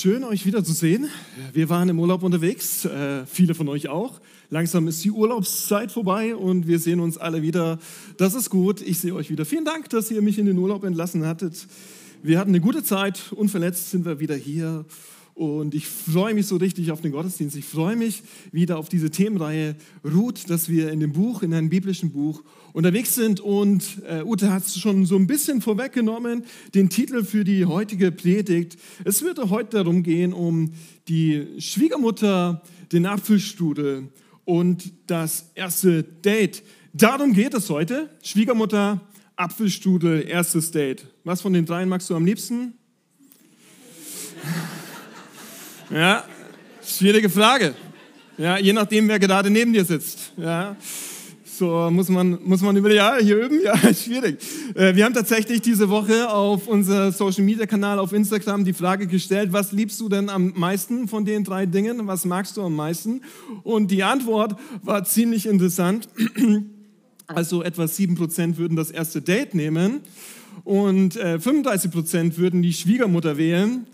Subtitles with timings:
[0.00, 1.08] Schön, euch wiederzusehen.
[1.52, 4.20] Wir waren im Urlaub unterwegs, äh, viele von euch auch.
[4.48, 7.80] Langsam ist die Urlaubszeit vorbei und wir sehen uns alle wieder.
[8.16, 9.44] Das ist gut, ich sehe euch wieder.
[9.44, 11.66] Vielen Dank, dass ihr mich in den Urlaub entlassen hattet.
[12.22, 14.84] Wir hatten eine gute Zeit, unverletzt sind wir wieder hier
[15.38, 17.56] und ich freue mich so richtig auf den Gottesdienst.
[17.56, 21.68] Ich freue mich wieder auf diese Themenreihe Ruth, dass wir in dem Buch, in einem
[21.68, 23.38] biblischen Buch unterwegs sind.
[23.38, 26.42] Und äh, Ute hat es schon so ein bisschen vorweggenommen,
[26.74, 28.78] den Titel für die heutige Predigt.
[29.04, 30.72] Es wird heute darum gehen, um
[31.06, 32.60] die Schwiegermutter,
[32.90, 34.08] den Apfelstrudel
[34.44, 36.64] und das erste Date.
[36.92, 38.10] Darum geht es heute.
[38.24, 39.02] Schwiegermutter,
[39.36, 41.06] Apfelstrudel, erstes Date.
[41.22, 42.74] Was von den dreien magst du am liebsten?
[45.90, 46.22] Ja,
[46.86, 47.74] schwierige Frage.
[48.36, 50.32] Ja, je nachdem, wer gerade neben dir sitzt.
[50.36, 50.76] Ja,
[51.44, 54.38] so muss man, muss man über, ja, hier üben, ja, schwierig.
[54.74, 59.06] Äh, wir haben tatsächlich diese Woche auf unser Social Media Kanal auf Instagram die Frage
[59.06, 62.06] gestellt, was liebst du denn am meisten von den drei Dingen?
[62.06, 63.22] Was magst du am meisten?
[63.62, 66.08] Und die Antwort war ziemlich interessant.
[67.30, 70.00] Also etwa 7% würden das erste Date nehmen
[70.64, 73.86] und 35% äh, würden die Schwiegermutter wählen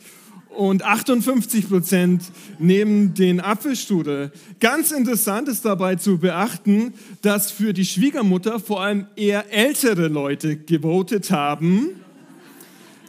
[0.56, 2.22] und 58 Prozent
[2.58, 4.32] nehmen den Apfelstrudel.
[4.60, 10.56] Ganz interessant ist dabei zu beachten, dass für die Schwiegermutter vor allem eher ältere Leute
[10.56, 11.90] gewotet haben,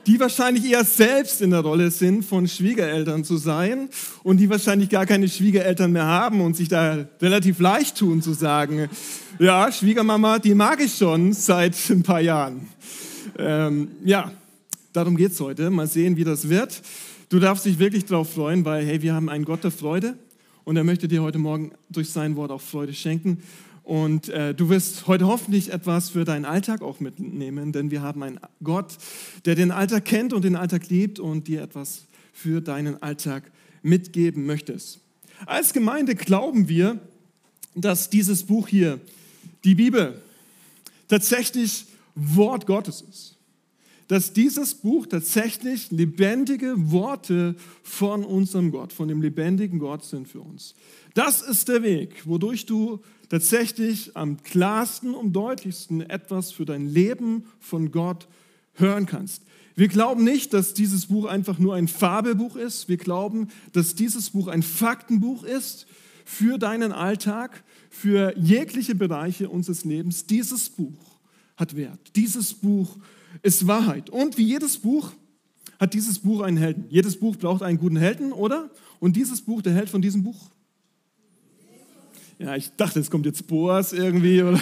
[0.08, 3.90] die wahrscheinlich eher selbst in der Rolle sind, von Schwiegereltern zu sein
[4.24, 8.34] und die wahrscheinlich gar keine Schwiegereltern mehr haben und sich da relativ leicht tun zu
[8.34, 8.88] sagen,
[9.40, 12.68] ja, Schwiegermama, die mag ich schon seit ein paar Jahren.
[13.38, 14.32] Ähm, ja,
[14.94, 15.70] darum geht es heute.
[15.70, 16.82] Mal sehen, wie das wird.
[17.30, 20.16] Du darfst dich wirklich darauf freuen, weil hey, wir haben einen Gott der Freude
[20.64, 23.42] und er möchte dir heute Morgen durch sein Wort auch Freude schenken.
[23.84, 28.22] Und äh, du wirst heute hoffentlich etwas für deinen Alltag auch mitnehmen, denn wir haben
[28.22, 28.98] einen Gott,
[29.46, 34.46] der den Alltag kennt und den Alltag liebt und dir etwas für deinen Alltag mitgeben
[34.46, 35.00] möchtest.
[35.46, 37.00] Als Gemeinde glauben wir,
[37.76, 39.00] dass dieses Buch hier,
[39.64, 40.22] die Bibel,
[41.08, 41.86] tatsächlich
[42.16, 43.35] Wort Gottes ist
[44.08, 50.42] dass dieses Buch tatsächlich lebendige Worte von unserem Gott, von dem lebendigen Gott sind für
[50.42, 50.76] uns.
[51.14, 53.00] Das ist der Weg, wodurch du
[53.30, 58.28] tatsächlich am klarsten und deutlichsten etwas für dein Leben von Gott
[58.74, 59.44] hören kannst.
[59.76, 62.88] Wir glauben nicht, dass dieses Buch einfach nur ein Fabelbuch ist.
[62.88, 65.86] Wir glauben, dass dieses Buch ein Faktenbuch ist
[66.24, 70.26] für deinen Alltag, für jegliche Bereiche unseres Lebens.
[70.26, 71.20] Dieses Buch
[71.58, 72.00] hat Wert.
[72.16, 72.98] Dieses Buch
[73.42, 74.10] ist Wahrheit.
[74.10, 75.12] Und wie jedes Buch
[75.80, 76.86] hat dieses Buch einen Helden.
[76.90, 78.70] Jedes Buch braucht einen guten Helden, oder?
[79.00, 80.50] Und dieses Buch, der Held von diesem Buch?
[82.38, 84.42] Ja, ich dachte, es kommt jetzt Boas irgendwie.
[84.42, 84.60] Oder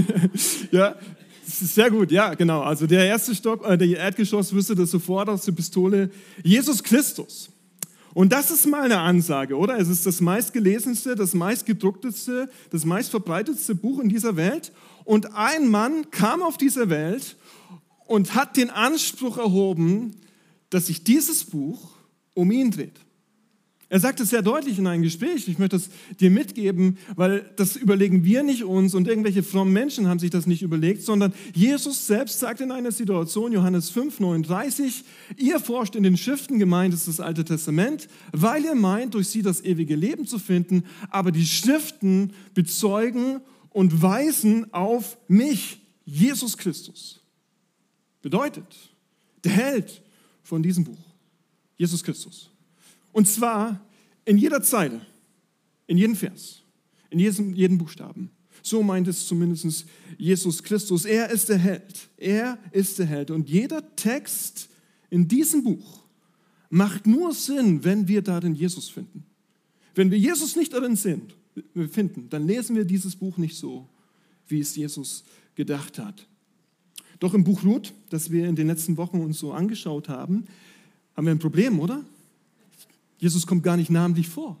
[0.70, 0.96] ja,
[1.44, 2.60] sehr gut, ja, genau.
[2.60, 6.10] Also der erste Stock, äh, der Erdgeschoss wüsste das sofort aus der Pistole.
[6.42, 7.50] Jesus Christus.
[8.14, 9.78] Und das ist mal eine Ansage, oder?
[9.78, 14.72] Es ist das meistgelesenste, das meistgedruckteste, das meistverbreitetste Buch in dieser Welt.
[15.04, 17.36] Und ein Mann kam auf diese Welt
[18.08, 20.16] und hat den Anspruch erhoben,
[20.70, 21.90] dass sich dieses Buch
[22.34, 23.00] um ihn dreht.
[23.90, 25.88] Er sagt es sehr deutlich in einem Gespräch, ich möchte es
[26.20, 30.46] dir mitgeben, weil das überlegen wir nicht uns und irgendwelche frommen Menschen haben sich das
[30.46, 35.04] nicht überlegt, sondern Jesus selbst sagt in einer Situation, Johannes 5, 39,
[35.38, 39.40] ihr forscht in den Schriften, gemeint ist das Alte Testament, weil ihr meint, durch sie
[39.40, 43.40] das ewige Leben zu finden, aber die Schriften bezeugen
[43.70, 47.17] und weisen auf mich, Jesus Christus
[48.22, 48.94] bedeutet,
[49.44, 50.02] der Held
[50.42, 50.98] von diesem Buch,
[51.76, 52.50] Jesus Christus.
[53.12, 53.80] Und zwar
[54.24, 55.00] in jeder Zeile,
[55.86, 56.62] in jedem Vers,
[57.10, 58.30] in jedem, jedem Buchstaben.
[58.62, 59.86] So meint es zumindest
[60.18, 61.04] Jesus Christus.
[61.04, 62.08] Er ist der Held.
[62.16, 63.30] Er ist der Held.
[63.30, 64.68] Und jeder Text
[65.10, 66.04] in diesem Buch
[66.68, 69.24] macht nur Sinn, wenn wir darin Jesus finden.
[69.94, 71.34] Wenn wir Jesus nicht darin sind,
[71.90, 73.88] finden, dann lesen wir dieses Buch nicht so,
[74.46, 75.24] wie es Jesus
[75.54, 76.26] gedacht hat.
[77.18, 80.46] Doch im Buch Ruth, das wir in den letzten Wochen uns so angeschaut haben,
[81.16, 82.04] haben wir ein Problem, oder?
[83.18, 84.56] Jesus kommt gar nicht namentlich vor.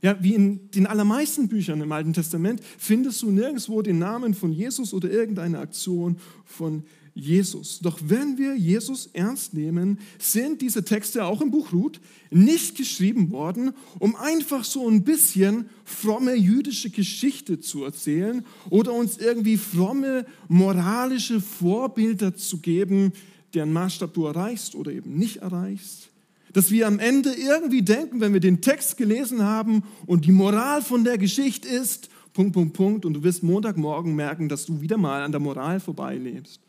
[0.00, 4.52] Ja, wie in den allermeisten Büchern im Alten Testament findest du nirgendwo den Namen von
[4.52, 7.80] Jesus oder irgendeine Aktion von Jesus.
[7.80, 12.00] Doch wenn wir Jesus ernst nehmen, sind diese Texte auch im Buch Ruth
[12.30, 19.18] nicht geschrieben worden, um einfach so ein bisschen fromme jüdische Geschichte zu erzählen oder uns
[19.18, 23.12] irgendwie fromme moralische Vorbilder zu geben,
[23.54, 26.08] deren Maßstab du erreichst oder eben nicht erreichst.
[26.52, 30.82] Dass wir am Ende irgendwie denken, wenn wir den Text gelesen haben und die Moral
[30.82, 34.96] von der Geschichte ist, Punkt, Punkt, Punkt, und du wirst Montagmorgen merken, dass du wieder
[34.96, 36.60] mal an der Moral vorbeilebst.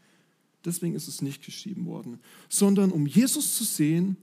[0.65, 2.19] Deswegen ist es nicht geschrieben worden,
[2.49, 4.17] sondern um Jesus zu sehen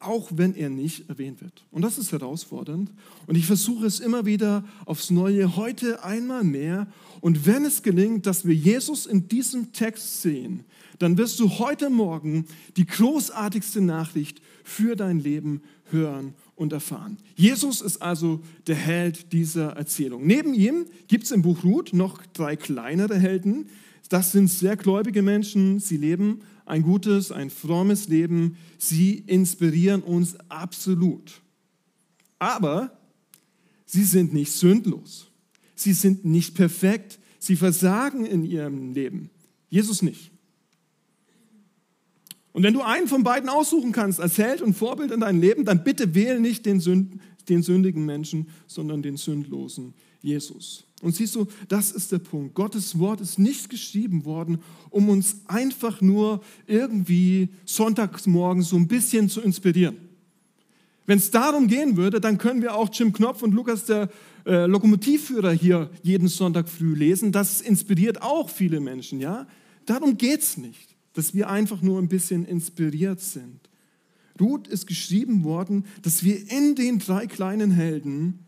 [0.00, 1.64] auch wenn er nicht erwähnt wird.
[1.70, 2.90] Und das ist herausfordernd.
[3.26, 6.86] Und ich versuche es immer wieder aufs Neue, heute einmal mehr.
[7.20, 10.64] Und wenn es gelingt, dass wir Jesus in diesem Text sehen,
[11.00, 12.46] dann wirst du heute Morgen
[12.76, 17.18] die großartigste Nachricht für dein Leben hören und erfahren.
[17.34, 20.26] Jesus ist also der Held dieser Erzählung.
[20.26, 23.68] Neben ihm gibt es im Buch Ruth noch drei kleinere Helden.
[24.08, 25.80] Das sind sehr gläubige Menschen.
[25.80, 28.56] Sie leben ein gutes, ein frommes Leben.
[28.78, 31.42] Sie inspirieren uns absolut.
[32.38, 32.98] Aber
[33.84, 35.30] sie sind nicht sündlos.
[35.74, 37.18] Sie sind nicht perfekt.
[37.38, 39.30] Sie versagen in ihrem Leben.
[39.68, 40.30] Jesus nicht.
[42.52, 45.64] Und wenn du einen von beiden aussuchen kannst als Held und Vorbild in deinem Leben,
[45.64, 50.87] dann bitte wähle nicht den, Sünd, den sündigen Menschen, sondern den sündlosen Jesus.
[51.00, 52.54] Und siehst du, das ist der Punkt.
[52.54, 54.58] Gottes Wort ist nicht geschrieben worden,
[54.90, 59.96] um uns einfach nur irgendwie sonntagsmorgen so ein bisschen zu inspirieren.
[61.06, 64.10] Wenn es darum gehen würde, dann können wir auch Jim Knopf und Lukas, der
[64.44, 67.32] äh, Lokomotivführer, hier jeden Sonntag früh lesen.
[67.32, 69.46] Das inspiriert auch viele Menschen, ja?
[69.86, 73.60] Darum geht es nicht, dass wir einfach nur ein bisschen inspiriert sind.
[74.38, 78.40] Ruth ist geschrieben worden, dass wir in den drei kleinen Helden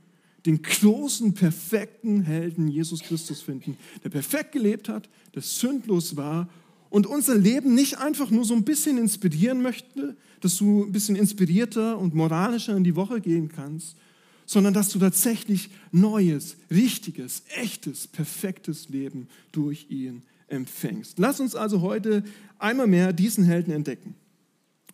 [0.46, 6.48] den großen, perfekten Helden Jesus Christus finden, der perfekt gelebt hat, der sündlos war
[6.88, 11.16] und unser Leben nicht einfach nur so ein bisschen inspirieren möchte, dass du ein bisschen
[11.16, 13.96] inspirierter und moralischer in die Woche gehen kannst,
[14.46, 21.19] sondern dass du tatsächlich neues, richtiges, echtes, perfektes Leben durch ihn empfängst.
[21.19, 22.25] Lass uns also heute
[22.58, 24.16] einmal mehr diesen Helden entdecken.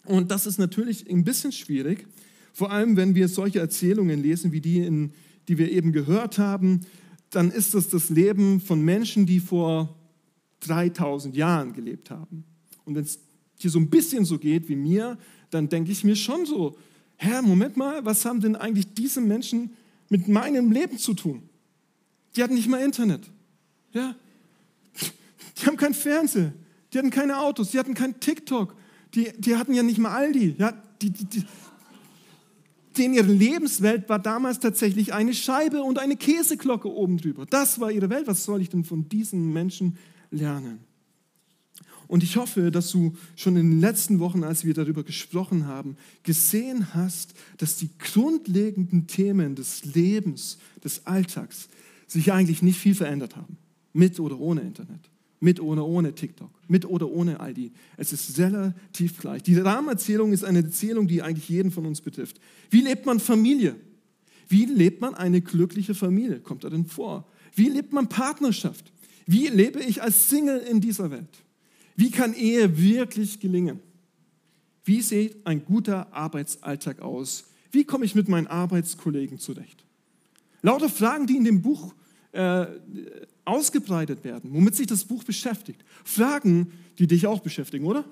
[0.04, 2.06] Und das ist natürlich ein bisschen schwierig,
[2.52, 5.12] vor allem wenn wir solche Erzählungen lesen wie die in
[5.48, 6.80] die wir eben gehört haben,
[7.30, 9.94] dann ist das das Leben von Menschen, die vor
[10.60, 12.44] 3000 Jahren gelebt haben.
[12.84, 13.18] Und wenn es
[13.58, 15.18] hier so ein bisschen so geht wie mir,
[15.50, 16.76] dann denke ich mir schon so,
[17.16, 19.70] Herr, Moment mal, was haben denn eigentlich diese Menschen
[20.08, 21.48] mit meinem Leben zu tun?
[22.36, 23.30] Die hatten nicht mal Internet.
[23.92, 24.14] Ja?
[25.58, 26.52] Die haben kein Fernsehen.
[26.92, 27.70] Die hatten keine Autos.
[27.70, 28.74] Die hatten kein TikTok.
[29.14, 30.56] Die, die hatten ja nicht mal Aldi.
[30.58, 30.72] Ja?
[31.00, 31.44] Die, die, die,
[32.98, 37.46] denn ihre Lebenswelt war damals tatsächlich eine Scheibe und eine Käseglocke oben drüber.
[37.46, 38.26] Das war ihre Welt.
[38.26, 39.96] Was soll ich denn von diesen Menschen
[40.30, 40.80] lernen?
[42.08, 45.96] Und ich hoffe, dass du schon in den letzten Wochen, als wir darüber gesprochen haben,
[46.22, 51.68] gesehen hast, dass die grundlegenden Themen des Lebens, des Alltags
[52.06, 53.58] sich eigentlich nicht viel verändert haben,
[53.92, 55.10] mit oder ohne Internet.
[55.38, 57.70] Mit oder ohne TikTok, mit oder ohne ID.
[57.98, 59.42] Es ist relativ gleich.
[59.42, 62.40] Die Rahmenerzählung ist eine Erzählung, die eigentlich jeden von uns betrifft.
[62.70, 63.76] Wie lebt man Familie?
[64.48, 66.40] Wie lebt man eine glückliche Familie?
[66.40, 67.26] Kommt da denn vor?
[67.54, 68.92] Wie lebt man Partnerschaft?
[69.26, 71.44] Wie lebe ich als Single in dieser Welt?
[71.96, 73.80] Wie kann Ehe wirklich gelingen?
[74.84, 77.46] Wie sieht ein guter Arbeitsalltag aus?
[77.72, 79.84] Wie komme ich mit meinen Arbeitskollegen zurecht?
[80.62, 81.94] Lauter Fragen, die in dem Buch
[82.32, 82.66] äh,
[83.46, 85.82] ausgebreitet werden, womit sich das Buch beschäftigt.
[86.04, 88.04] Fragen, die dich auch beschäftigen, oder?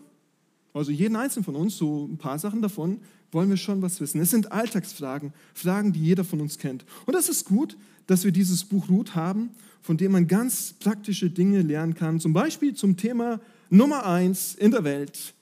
[0.72, 3.00] Also jeden einzelnen von uns, so ein paar Sachen davon,
[3.30, 4.20] wollen wir schon was wissen.
[4.20, 6.84] Es sind Alltagsfragen, Fragen, die jeder von uns kennt.
[7.06, 7.76] Und es ist gut,
[8.06, 9.50] dass wir dieses Buch Ruth haben,
[9.82, 12.20] von dem man ganz praktische Dinge lernen kann.
[12.20, 13.40] Zum Beispiel zum Thema
[13.70, 15.34] Nummer eins in der Welt,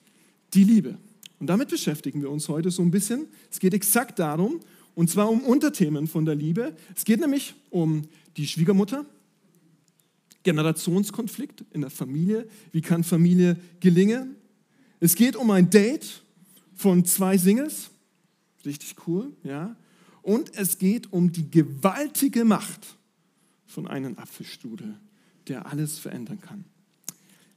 [0.55, 0.99] die Liebe.
[1.39, 3.27] Und damit beschäftigen wir uns heute so ein bisschen.
[3.51, 4.61] Es geht exakt darum,
[4.95, 6.75] und zwar um Unterthemen von der Liebe.
[6.95, 8.03] Es geht nämlich um
[8.37, 9.07] die Schwiegermutter,
[10.43, 12.49] Generationskonflikt in der Familie.
[12.73, 14.37] Wie kann Familie gelingen?
[15.01, 16.23] Es geht um ein Date
[16.75, 17.91] von zwei Singles.
[18.65, 19.77] Richtig cool, ja.
[20.23, 22.97] Und es geht um die gewaltige Macht
[23.67, 24.99] von einem Apfelstrudel,
[25.49, 26.65] der alles verändern kann.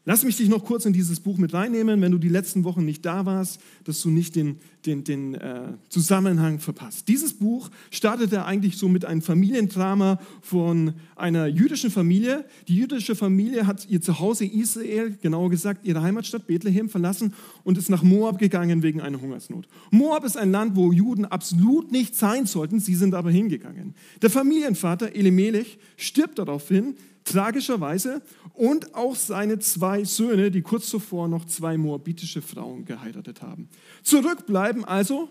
[0.07, 2.85] Lass mich dich noch kurz in dieses Buch mit reinnehmen, wenn du die letzten Wochen
[2.85, 7.07] nicht da warst, dass du nicht den, den, den äh, Zusammenhang verpasst.
[7.07, 12.45] Dieses Buch startete eigentlich so mit einem Familiendrama von einer jüdischen Familie.
[12.67, 17.33] Die jüdische Familie hat ihr Zuhause Israel, genauer gesagt ihre Heimatstadt Bethlehem verlassen
[17.63, 19.67] und ist nach Moab gegangen wegen einer Hungersnot.
[19.89, 23.95] Moab ist ein Land, wo Juden absolut nicht sein sollten, sie sind aber hingegangen.
[24.21, 28.21] Der Familienvater Elimelech stirbt daraufhin, tragischerweise,
[28.53, 33.67] und auch seine zwei Söhne, die kurz zuvor noch zwei moabitische Frauen geheiratet haben.
[34.03, 35.29] Zurück bleiben also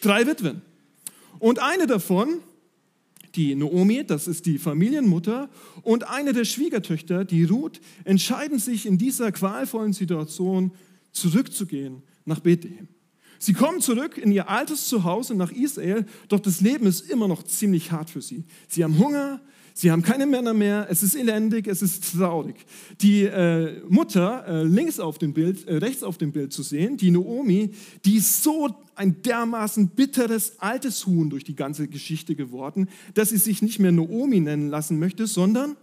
[0.00, 0.62] drei Witwen.
[1.38, 2.40] Und eine davon,
[3.36, 5.48] die Naomi, das ist die Familienmutter,
[5.82, 10.72] und eine der Schwiegertöchter, die Ruth, entscheiden sich in dieser qualvollen Situation
[11.12, 12.88] zurückzugehen nach Bethlehem.
[13.38, 17.42] Sie kommen zurück in ihr altes Zuhause nach Israel, doch das Leben ist immer noch
[17.44, 18.44] ziemlich hart für sie.
[18.66, 19.40] Sie haben Hunger,
[19.74, 22.56] sie haben keine Männer mehr, es ist elendig, es ist traurig.
[23.00, 26.96] Die äh, Mutter, äh, links auf dem Bild, äh, rechts auf dem Bild zu sehen,
[26.96, 27.70] die Naomi,
[28.04, 33.36] die ist so ein dermaßen bitteres altes Huhn durch die ganze Geschichte geworden, dass sie
[33.36, 35.76] sich nicht mehr Naomi nennen lassen möchte, sondern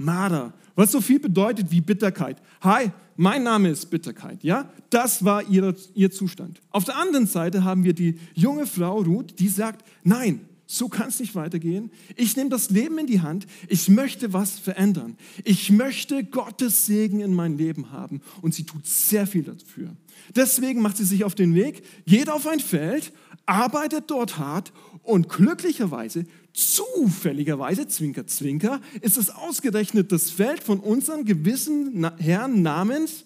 [0.00, 2.40] Mara, was so viel bedeutet wie Bitterkeit.
[2.62, 4.70] Hi, mein Name ist Bitterkeit, ja?
[4.88, 6.60] Das war ihr, ihr Zustand.
[6.70, 11.08] Auf der anderen Seite haben wir die junge Frau Ruth, die sagt, nein, so kann
[11.08, 11.90] es nicht weitergehen.
[12.16, 13.46] Ich nehme das Leben in die Hand.
[13.68, 15.16] Ich möchte was verändern.
[15.44, 18.20] Ich möchte Gottes Segen in mein Leben haben.
[18.40, 19.96] Und sie tut sehr viel dafür.
[20.36, 23.12] Deswegen macht sie sich auf den Weg, geht auf ein Feld,
[23.46, 31.24] arbeitet dort hart und glücklicherweise Zufälligerweise, Zwinker, Zwinker, ist es ausgerechnet das Feld von unserem
[31.24, 33.24] gewissen Herrn namens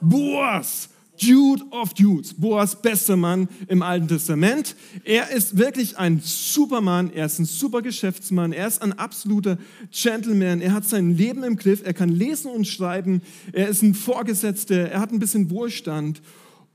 [0.00, 0.90] Boas.
[1.18, 4.76] Jude of Judes, Boas bester Mann im Alten Testament.
[5.04, 9.58] Er ist wirklich ein Supermann, er ist ein super Geschäftsmann, er ist ein absoluter
[9.90, 13.94] Gentleman, er hat sein Leben im Griff, er kann lesen und schreiben, er ist ein
[13.94, 16.20] Vorgesetzter, er hat ein bisschen Wohlstand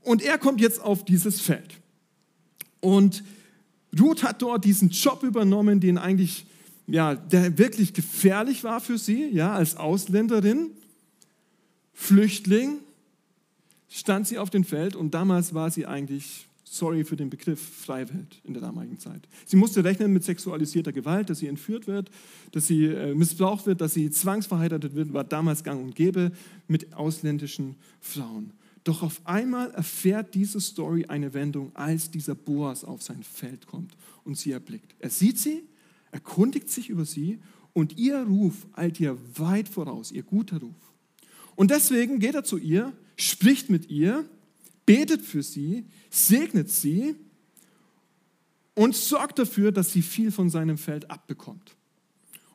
[0.00, 1.80] und er kommt jetzt auf dieses Feld.
[2.80, 3.22] Und
[3.98, 6.46] Ruth hat dort diesen Job übernommen, den eigentlich,
[6.86, 10.70] ja, der wirklich gefährlich war für sie, ja, als Ausländerin,
[11.92, 12.78] Flüchtling,
[13.88, 18.40] stand sie auf dem Feld und damals war sie eigentlich, sorry für den Begriff, Freiwelt
[18.44, 19.28] in der damaligen Zeit.
[19.44, 22.10] Sie musste rechnen mit sexualisierter Gewalt, dass sie entführt wird,
[22.52, 26.32] dass sie äh, missbraucht wird, dass sie zwangsverheiratet wird, war damals gang und gäbe
[26.66, 28.52] mit ausländischen Frauen.
[28.84, 33.96] Doch auf einmal erfährt diese Story eine Wendung, als dieser Boas auf sein Feld kommt
[34.24, 34.94] und sie erblickt.
[34.98, 35.62] Er sieht sie,
[36.10, 37.38] erkundigt sich über sie
[37.72, 40.74] und ihr Ruf eilt ihr weit voraus, ihr guter Ruf.
[41.54, 44.28] Und deswegen geht er zu ihr, spricht mit ihr,
[44.84, 47.14] betet für sie, segnet sie
[48.74, 51.76] und sorgt dafür, dass sie viel von seinem Feld abbekommt.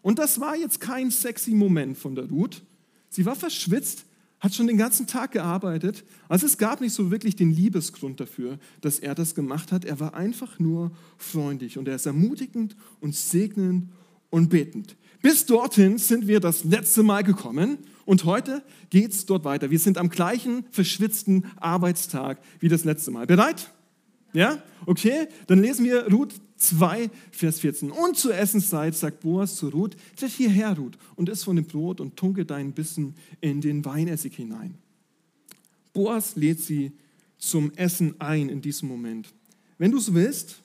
[0.02, 2.64] Und das war jetzt kein sexy Moment von der Ruth.
[3.10, 4.06] Sie war verschwitzt,
[4.40, 6.04] hat schon den ganzen Tag gearbeitet.
[6.30, 9.84] Also es gab nicht so wirklich den Liebesgrund dafür, dass er das gemacht hat.
[9.84, 13.90] Er war einfach nur freundlich und er ist ermutigend und segnend
[14.30, 14.96] und betend.
[15.22, 19.72] Bis dorthin sind wir das letzte Mal gekommen und heute geht es dort weiter.
[19.72, 23.26] Wir sind am gleichen verschwitzten Arbeitstag wie das letzte Mal.
[23.26, 23.72] Bereit?
[24.34, 24.62] Ja?
[24.86, 27.92] Okay, dann lesen wir Ruth 2, Vers 14.
[27.92, 32.02] Und zur Essenszeit sagt Boas zu Ruth, tritt hierher, Ruth, und iss von dem Brot
[32.02, 34.76] und tunke deinen Bissen in den Weinessig hinein.
[35.94, 36.92] Boas lädt sie
[37.38, 39.34] zum Essen ein in diesem Moment.
[39.78, 40.60] Wenn du es willst,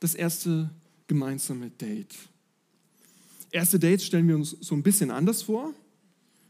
[0.00, 0.70] das erste
[1.08, 2.14] gemeinsame Date.
[3.50, 5.72] Erste Dates stellen wir uns so ein bisschen anders vor.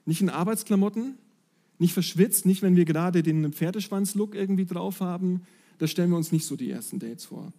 [0.05, 1.17] Nicht in Arbeitsklamotten,
[1.79, 5.43] nicht verschwitzt, nicht wenn wir gerade den Pferdeschwanz-Look irgendwie drauf haben.
[5.79, 7.53] Da stellen wir uns nicht so die ersten Dates vor.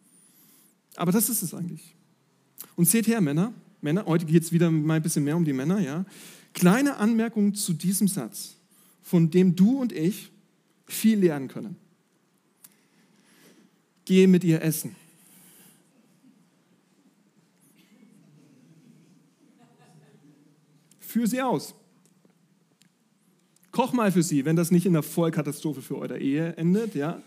[0.95, 1.95] Aber das ist es eigentlich.
[2.75, 5.53] Und seht her, Männer, Männer, heute geht es wieder mal ein bisschen mehr um die
[5.53, 6.05] Männer, ja.
[6.53, 8.55] Kleine Anmerkung zu diesem Satz,
[9.01, 10.31] von dem du und ich
[10.87, 11.75] viel lernen können.
[14.05, 14.95] Gehe mit ihr essen.
[20.99, 21.73] Führ sie aus.
[23.71, 27.21] Koch mal für sie, wenn das nicht in einer Vollkatastrophe für eure Ehe endet, ja.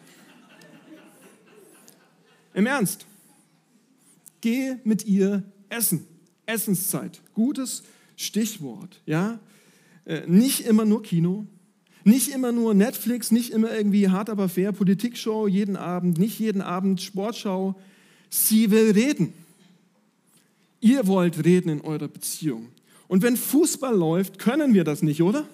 [2.54, 3.07] Im Ernst.
[4.42, 6.06] Geh mit ihr essen.
[6.44, 7.22] Essenszeit.
[7.32, 7.82] Gutes
[8.16, 9.00] Stichwort.
[9.06, 9.40] Ja?
[10.04, 11.46] Äh, nicht immer nur Kino,
[12.04, 16.61] nicht immer nur Netflix, nicht immer irgendwie hart aber fair, Politikshow jeden Abend, nicht jeden
[16.61, 17.80] Abend Sportschau.
[18.28, 19.32] Sie will reden.
[20.80, 22.68] Ihr wollt reden in eurer Beziehung.
[23.06, 25.46] Und wenn Fußball läuft, können wir das nicht, oder?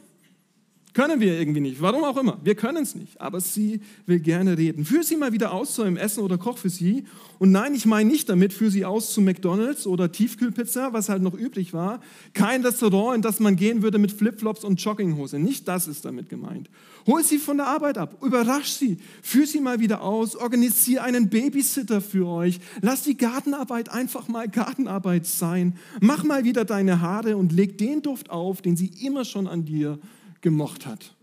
[0.95, 2.39] Können wir irgendwie nicht, warum auch immer.
[2.43, 4.85] Wir können es nicht, aber sie will gerne reden.
[4.85, 7.05] Führ sie mal wieder aus zu einem Essen oder koch für sie.
[7.39, 11.23] Und nein, ich meine nicht damit, führ sie aus zu McDonalds oder Tiefkühlpizza, was halt
[11.23, 12.01] noch üblich war.
[12.33, 15.39] Kein Restaurant, in das man gehen würde mit Flipflops und Jogginghose.
[15.39, 16.71] Nicht das ist damit gemeint.
[17.07, 21.29] Hol sie von der Arbeit ab, überrasch sie, führ sie mal wieder aus, organisier einen
[21.29, 22.61] Babysitter für euch.
[22.81, 25.77] Lass die Gartenarbeit einfach mal Gartenarbeit sein.
[26.01, 29.65] Mach mal wieder deine Haare und leg den Duft auf, den sie immer schon an
[29.65, 29.99] dir
[30.41, 31.15] gemocht hat.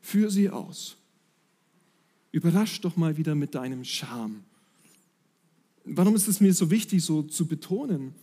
[0.00, 0.96] Führ sie aus.
[2.32, 4.44] Überrasch doch mal wieder mit deinem Charme.
[5.84, 8.14] Warum ist es mir so wichtig, so zu betonen?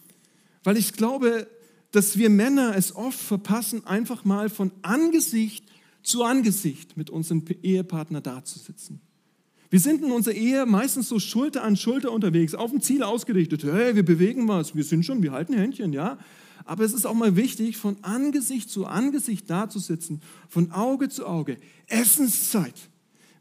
[0.63, 1.48] Weil ich glaube,
[1.92, 5.63] dass wir Männer es oft verpassen, einfach mal von Angesicht
[6.02, 9.00] zu Angesicht mit unserem Ehepartner dazusitzen.
[9.70, 13.63] Wir sind in unserer Ehe meistens so Schulter an Schulter unterwegs, auf ein Ziel ausgerichtet.
[13.63, 16.20] Hey, wir bewegen was, wir sind schon, wir halten Händchen, ja.
[16.65, 21.58] Aber es ist auch mal wichtig, von Angesicht zu Angesicht dazusitzen, von Auge zu Auge,
[21.88, 22.89] Essenszeit,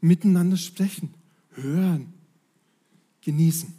[0.01, 1.13] miteinander sprechen,
[1.51, 2.13] hören,
[3.21, 3.73] genießen.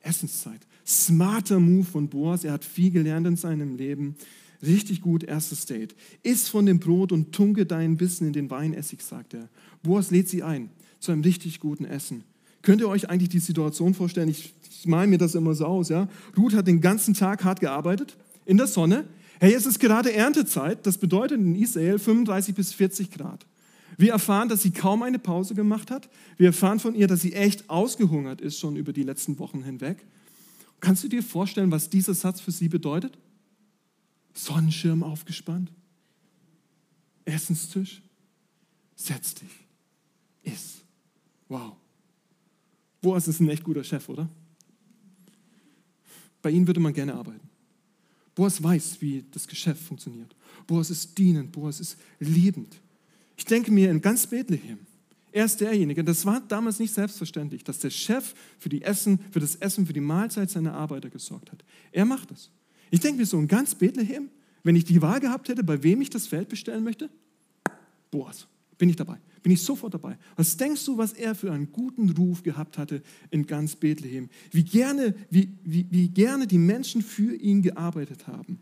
[0.00, 0.66] Essenszeit.
[0.86, 2.44] Smarter Move von Boas.
[2.44, 4.16] Er hat viel gelernt in seinem Leben.
[4.62, 5.94] Richtig gut, erstes Date.
[6.22, 9.48] Iss von dem Brot und tunke deinen Bissen in den Weinessig, sagt er.
[9.82, 12.24] Boas lädt sie ein zu einem richtig guten Essen.
[12.62, 14.28] Könnt ihr euch eigentlich die Situation vorstellen?
[14.28, 15.88] Ich, ich male mir das immer so aus.
[15.88, 16.08] Ja?
[16.36, 18.18] Ruth hat den ganzen Tag hart gearbeitet,
[18.50, 19.08] in der Sonne.
[19.38, 20.84] Hey, es ist gerade Erntezeit.
[20.84, 23.46] Das bedeutet in Israel 35 bis 40 Grad.
[23.96, 26.10] Wir erfahren, dass sie kaum eine Pause gemacht hat.
[26.36, 30.04] Wir erfahren von ihr, dass sie echt ausgehungert ist schon über die letzten Wochen hinweg.
[30.80, 33.16] Kannst du dir vorstellen, was dieser Satz für sie bedeutet?
[34.34, 35.70] Sonnenschirm aufgespannt,
[37.24, 38.02] Essenstisch,
[38.96, 39.50] setz dich,
[40.42, 40.80] iss.
[41.48, 41.76] Wow.
[43.00, 44.28] Boas ist ein echt guter Chef, oder?
[46.42, 47.49] Bei ihm würde man gerne arbeiten.
[48.40, 50.34] Boas weiß, wie das Geschäft funktioniert.
[50.66, 52.74] Boas ist dienend, Boas ist liebend.
[53.36, 54.78] Ich denke mir in ganz Bethlehem,
[55.30, 59.40] er ist derjenige, das war damals nicht selbstverständlich, dass der Chef für, die Essen, für
[59.40, 61.62] das Essen, für die Mahlzeit seiner Arbeiter gesorgt hat.
[61.92, 62.48] Er macht das.
[62.90, 64.30] Ich denke mir so in ganz Bethlehem,
[64.62, 67.10] wenn ich die Wahl gehabt hätte, bei wem ich das Feld bestellen möchte,
[68.10, 68.46] Boas,
[68.78, 70.18] bin ich dabei bin ich sofort dabei.
[70.36, 74.28] Was denkst du, was er für einen guten Ruf gehabt hatte in ganz Bethlehem?
[74.50, 78.60] Wie gerne, wie, wie, wie gerne die Menschen für ihn gearbeitet haben.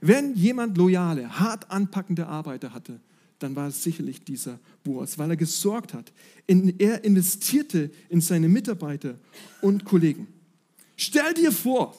[0.00, 3.00] Wenn jemand loyale, hart anpackende Arbeiter hatte,
[3.38, 6.12] dann war es sicherlich dieser Boas, weil er gesorgt hat.
[6.46, 9.18] er investierte in seine Mitarbeiter
[9.60, 10.26] und Kollegen.
[10.96, 11.94] Stell dir vor,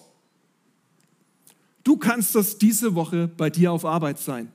[1.83, 4.51] du kannst das diese Woche bei dir auf Arbeit sein.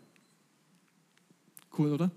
[1.76, 2.11] Cool, oder?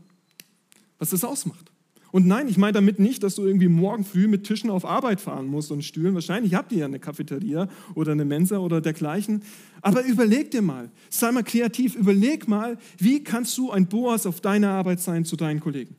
[0.99, 1.71] Was das ausmacht.
[2.15, 5.19] Und nein, ich meine damit nicht, dass du irgendwie morgen früh mit Tischen auf Arbeit
[5.19, 6.13] fahren musst und Stühlen.
[6.13, 9.43] Wahrscheinlich habt ihr ja eine Cafeteria oder eine Mensa oder dergleichen.
[9.81, 14.39] Aber überleg dir mal, sei mal kreativ, überleg mal, wie kannst du ein Boas auf
[14.39, 15.97] deiner Arbeit sein zu deinen Kollegen?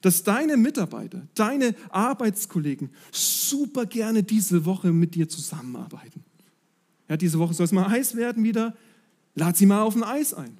[0.00, 6.24] Dass deine Mitarbeiter, deine Arbeitskollegen super gerne diese Woche mit dir zusammenarbeiten.
[7.10, 8.74] Ja, diese Woche soll es mal heiß werden wieder.
[9.34, 10.56] Lad sie mal auf ein Eis ein.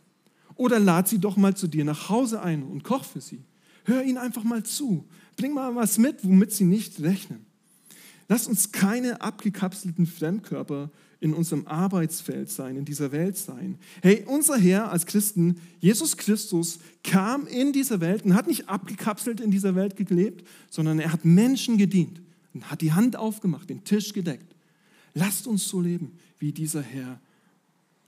[0.55, 3.41] Oder lad sie doch mal zu dir nach Hause ein und koch für sie.
[3.85, 5.05] Hör ihnen einfach mal zu.
[5.37, 7.47] Bring mal was mit, womit sie nicht rechnen.
[8.29, 13.79] Lass uns keine abgekapselten Fremdkörper in unserem Arbeitsfeld sein, in dieser Welt sein.
[14.03, 19.41] Hey, unser Herr als Christen, Jesus Christus, kam in dieser Welt und hat nicht abgekapselt
[19.41, 22.21] in dieser Welt gelebt, sondern er hat Menschen gedient
[22.55, 24.55] und hat die Hand aufgemacht, den Tisch gedeckt.
[25.15, 27.21] Lasst uns so leben wie dieser Herr.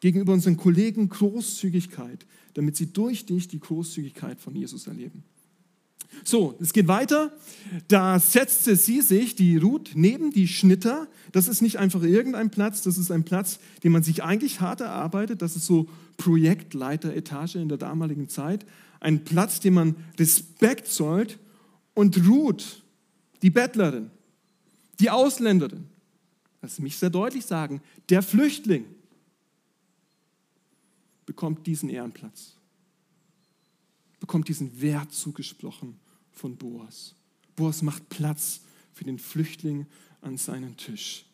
[0.01, 5.23] Gegenüber unseren Kollegen Großzügigkeit, damit sie durch dich die Großzügigkeit von Jesus erleben.
[6.25, 7.33] So, es geht weiter.
[7.89, 11.09] Da setzte sie sich, die Ruth, neben die Schnitter.
[11.33, 14.81] Das ist nicht einfach irgendein Platz, das ist ein Platz, den man sich eigentlich hart
[14.81, 15.43] erarbeitet.
[15.43, 18.65] Das ist so Projektleiteretage in der damaligen Zeit.
[19.01, 21.39] Ein Platz, dem man Respekt zollt.
[21.95, 22.83] Und Ruth,
[23.43, 24.11] die Bettlerin,
[25.01, 25.85] die Ausländerin,
[26.63, 28.85] lass mich sehr deutlich sagen, der Flüchtling,
[31.27, 32.54] bekommt diesen Ehrenplatz,
[34.25, 35.97] bekommt diesen Wert zugesprochen
[36.33, 37.15] von Boas.
[37.57, 38.63] Boas macht Platz
[38.95, 39.85] für den Flüchtling
[40.23, 41.27] an seinen Tisch.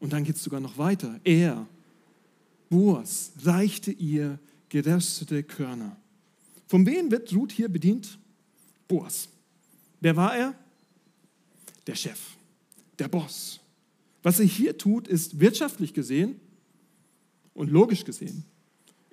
[0.00, 1.20] Und dann geht es sogar noch weiter.
[1.22, 1.64] Er,
[2.68, 5.96] Boas, reichte ihr geröstete Körner.
[6.66, 8.18] Von wem wird Ruth hier bedient?
[8.88, 9.28] Boas.
[10.00, 10.58] Wer war er?
[11.86, 12.18] Der Chef,
[12.98, 13.60] der Boss.
[14.24, 16.40] Was er hier tut, ist wirtschaftlich gesehen
[17.54, 18.44] und logisch gesehen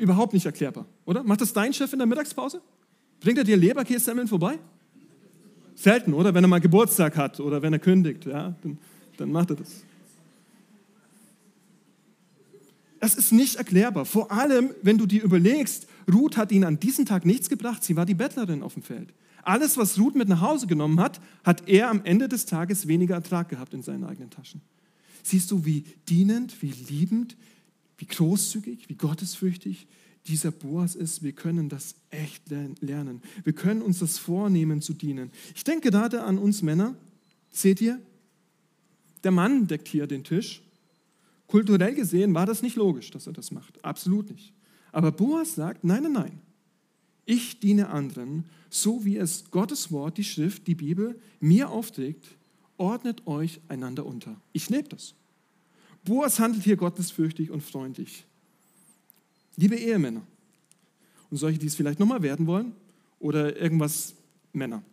[0.02, 1.22] überhaupt nicht erklärbar, oder?
[1.22, 2.60] Macht das dein Chef in der Mittagspause?
[3.22, 4.60] Bringt er dir Leberkässemmeln vorbei?
[5.76, 6.34] Selten, oder?
[6.34, 8.78] Wenn er mal Geburtstag hat oder wenn er kündigt, ja, dann,
[9.18, 9.84] dann macht er das.
[13.00, 14.06] Das ist nicht erklärbar.
[14.06, 17.84] Vor allem, wenn du dir überlegst, Ruth hat ihnen an diesem Tag nichts gebracht.
[17.84, 19.14] Sie war die Bettlerin auf dem Feld.
[19.44, 23.16] Alles, was Ruth mit nach Hause genommen hat, hat er am Ende des Tages weniger
[23.16, 24.62] Ertrag gehabt in seinen eigenen Taschen.
[25.24, 27.38] Siehst du, wie dienend, wie liebend,
[27.98, 29.88] wie großzügig, wie gottesfürchtig
[30.28, 33.22] dieser Boas ist, wir können das echt lernen.
[33.44, 35.32] Wir können uns das vornehmen zu dienen.
[35.56, 36.96] Ich denke da an uns Männer.
[37.52, 38.00] Seht ihr?
[39.24, 40.62] Der Mann deckt hier den Tisch.
[41.48, 43.84] Kulturell gesehen war das nicht logisch, dass er das macht.
[43.84, 44.54] Absolut nicht.
[44.92, 46.42] Aber Boas sagt, nein, nein, nein.
[47.26, 52.26] Ich diene anderen, so wie es Gottes Wort, die Schrift, die Bibel mir aufträgt.
[52.78, 54.42] Ordnet euch einander unter.
[54.54, 55.14] Ich lebe das.
[56.04, 58.26] Boas handelt hier gottesfürchtig und freundlich.
[59.56, 60.22] Liebe Ehemänner
[61.30, 62.74] und solche, die es vielleicht nochmal werden wollen
[63.20, 64.14] oder irgendwas
[64.54, 64.84] Männer.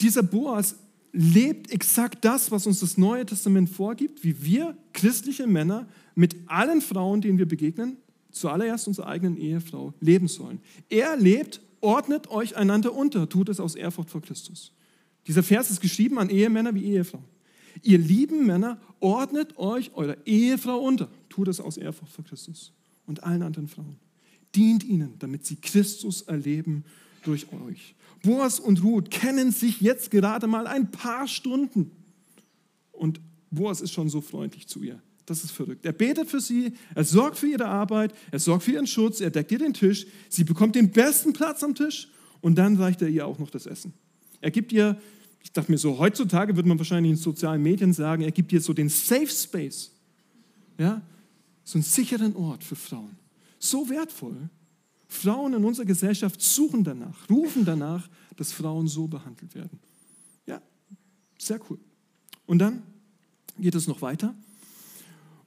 [0.00, 0.76] Dieser Boas
[1.12, 6.80] lebt exakt das, was uns das Neue Testament vorgibt, wie wir christliche Männer mit allen
[6.80, 7.96] Frauen, denen wir begegnen,
[8.30, 10.60] zuallererst unserer eigenen Ehefrau, leben sollen.
[10.88, 14.72] Er lebt, ordnet euch einander unter, tut es aus Ehrfurcht vor Christus.
[15.26, 17.24] Dieser Vers ist geschrieben an Ehemänner wie Ehefrauen.
[17.82, 21.08] Ihr lieben Männer, ordnet euch eurer Ehefrau unter.
[21.28, 22.72] Tut es aus Ehrfurcht vor Christus
[23.06, 23.96] und allen anderen Frauen.
[24.54, 26.84] Dient ihnen, damit sie Christus erleben
[27.24, 27.94] durch euch.
[28.22, 31.90] Boas und Ruth kennen sich jetzt gerade mal ein paar Stunden.
[32.92, 35.00] Und Boas ist schon so freundlich zu ihr.
[35.26, 35.84] Das ist verrückt.
[35.86, 39.30] Er betet für sie, er sorgt für ihre Arbeit, er sorgt für ihren Schutz, er
[39.30, 42.08] deckt ihr den Tisch, sie bekommt den besten Platz am Tisch
[42.40, 43.92] und dann reicht er ihr auch noch das Essen.
[44.40, 45.00] Er gibt ihr,
[45.42, 48.60] ich dachte mir so, heutzutage würde man wahrscheinlich in sozialen Medien sagen, er gibt ihr
[48.60, 49.90] so den Safe Space.
[50.78, 51.02] Ja,
[51.64, 53.16] so einen sicheren Ort für Frauen.
[53.58, 54.48] So wertvoll.
[55.08, 59.78] Frauen in unserer Gesellschaft suchen danach, rufen danach, dass Frauen so behandelt werden.
[60.46, 60.62] Ja,
[61.38, 61.78] sehr cool.
[62.46, 62.82] Und dann
[63.58, 64.34] geht es noch weiter.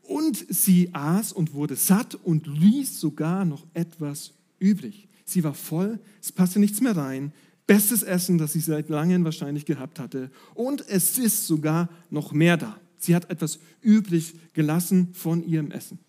[0.03, 5.08] Und sie aß und wurde satt und ließ sogar noch etwas übrig.
[5.25, 7.34] Sie war voll, es passte nichts mehr rein.
[7.67, 10.30] Bestes Essen, das sie seit langem wahrscheinlich gehabt hatte.
[10.54, 12.80] Und es ist sogar noch mehr da.
[12.97, 15.99] Sie hat etwas übrig gelassen von ihrem Essen.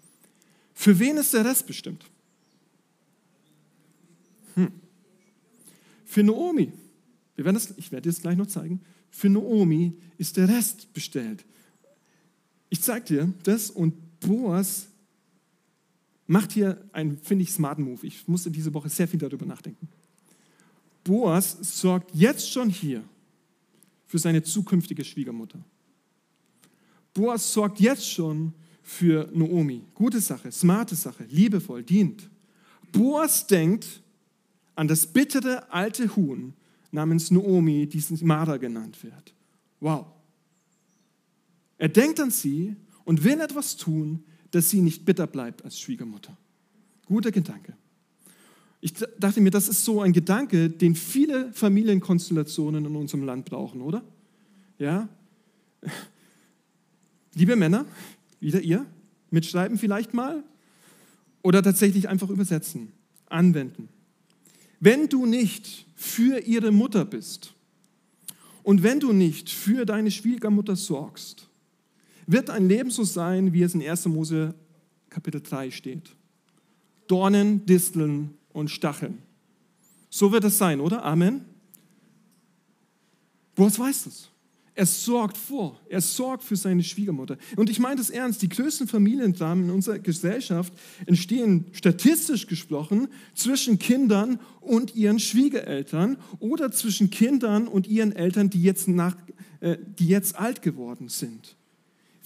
[0.74, 2.04] Für wen ist der Rest bestimmt?
[4.54, 4.70] Hm.
[6.04, 6.72] Für Naomi.
[7.34, 8.80] Wir werden das, ich werde das gleich noch zeigen.
[9.10, 11.44] Für Naomi ist der Rest bestellt.
[12.68, 14.88] Ich zeige dir das und Boas
[16.26, 18.06] macht hier einen, finde ich, smarten Move.
[18.06, 19.88] Ich musste diese Woche sehr viel darüber nachdenken.
[21.06, 23.04] Boas sorgt jetzt schon hier
[24.06, 25.60] für seine zukünftige Schwiegermutter.
[27.14, 29.84] Boas sorgt jetzt schon für Naomi.
[29.94, 32.28] Gute Sache, smarte Sache, liebevoll, dient.
[32.90, 34.02] Boas denkt
[34.74, 36.54] an das bittere alte Huhn
[36.90, 39.32] namens Naomi, die Mara genannt wird.
[39.78, 40.06] Wow.
[41.78, 46.36] Er denkt an sie und will etwas tun, dass sie nicht bitter bleibt als Schwiegermutter.
[47.06, 47.76] Guter Gedanke.
[48.86, 53.80] Ich dachte mir, das ist so ein Gedanke, den viele Familienkonstellationen in unserem Land brauchen,
[53.80, 54.04] oder?
[54.78, 55.08] Ja?
[57.34, 57.84] Liebe Männer,
[58.38, 58.86] wieder ihr,
[59.30, 60.44] mitschreiben vielleicht mal
[61.42, 62.92] oder tatsächlich einfach übersetzen,
[63.28, 63.88] anwenden.
[64.78, 67.54] Wenn du nicht für ihre Mutter bist
[68.62, 71.48] und wenn du nicht für deine Schwiegermutter sorgst,
[72.28, 74.06] wird dein Leben so sein, wie es in 1.
[74.06, 74.54] Mose
[75.10, 76.14] Kapitel 3 steht.
[77.08, 79.18] Dornen, Disteln und Stacheln.
[80.08, 81.04] So wird es sein, oder?
[81.04, 81.44] Amen.
[83.54, 84.30] Boas weiß das.
[84.74, 85.80] Er sorgt vor.
[85.88, 87.36] Er sorgt für seine Schwiegermutter.
[87.56, 88.42] Und ich meine das ernst.
[88.42, 90.72] Die größten Familiendramen in unserer Gesellschaft
[91.06, 98.62] entstehen statistisch gesprochen zwischen Kindern und ihren Schwiegereltern oder zwischen Kindern und ihren Eltern, die
[98.62, 99.16] jetzt, nach,
[99.60, 101.56] äh, die jetzt alt geworden sind.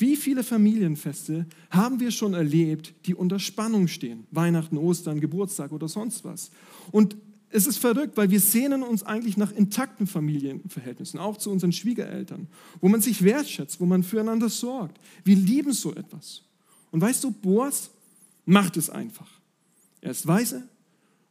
[0.01, 4.27] Wie viele Familienfeste haben wir schon erlebt, die unter Spannung stehen?
[4.31, 6.51] Weihnachten, Ostern, Geburtstag oder sonst was.
[6.91, 7.17] Und
[7.51, 12.47] es ist verrückt, weil wir sehnen uns eigentlich nach intakten Familienverhältnissen, auch zu unseren Schwiegereltern,
[12.81, 14.99] wo man sich wertschätzt, wo man füreinander sorgt.
[15.23, 16.45] Wir lieben so etwas.
[16.91, 17.91] Und weißt du, Boas
[18.47, 19.29] macht es einfach.
[20.01, 20.67] Er ist weise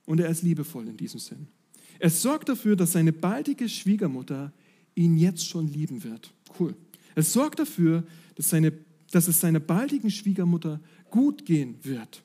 [0.06, 1.48] und er ist liebevoll in diesem Sinn.
[1.98, 4.54] Er sorgt dafür, dass seine baldige Schwiegermutter
[4.94, 6.32] ihn jetzt schon lieben wird.
[6.60, 6.76] Cool.
[7.16, 8.04] Er sorgt dafür,
[8.40, 8.72] dass, seine,
[9.12, 10.80] dass es seiner baldigen Schwiegermutter
[11.12, 12.24] gut gehen wird,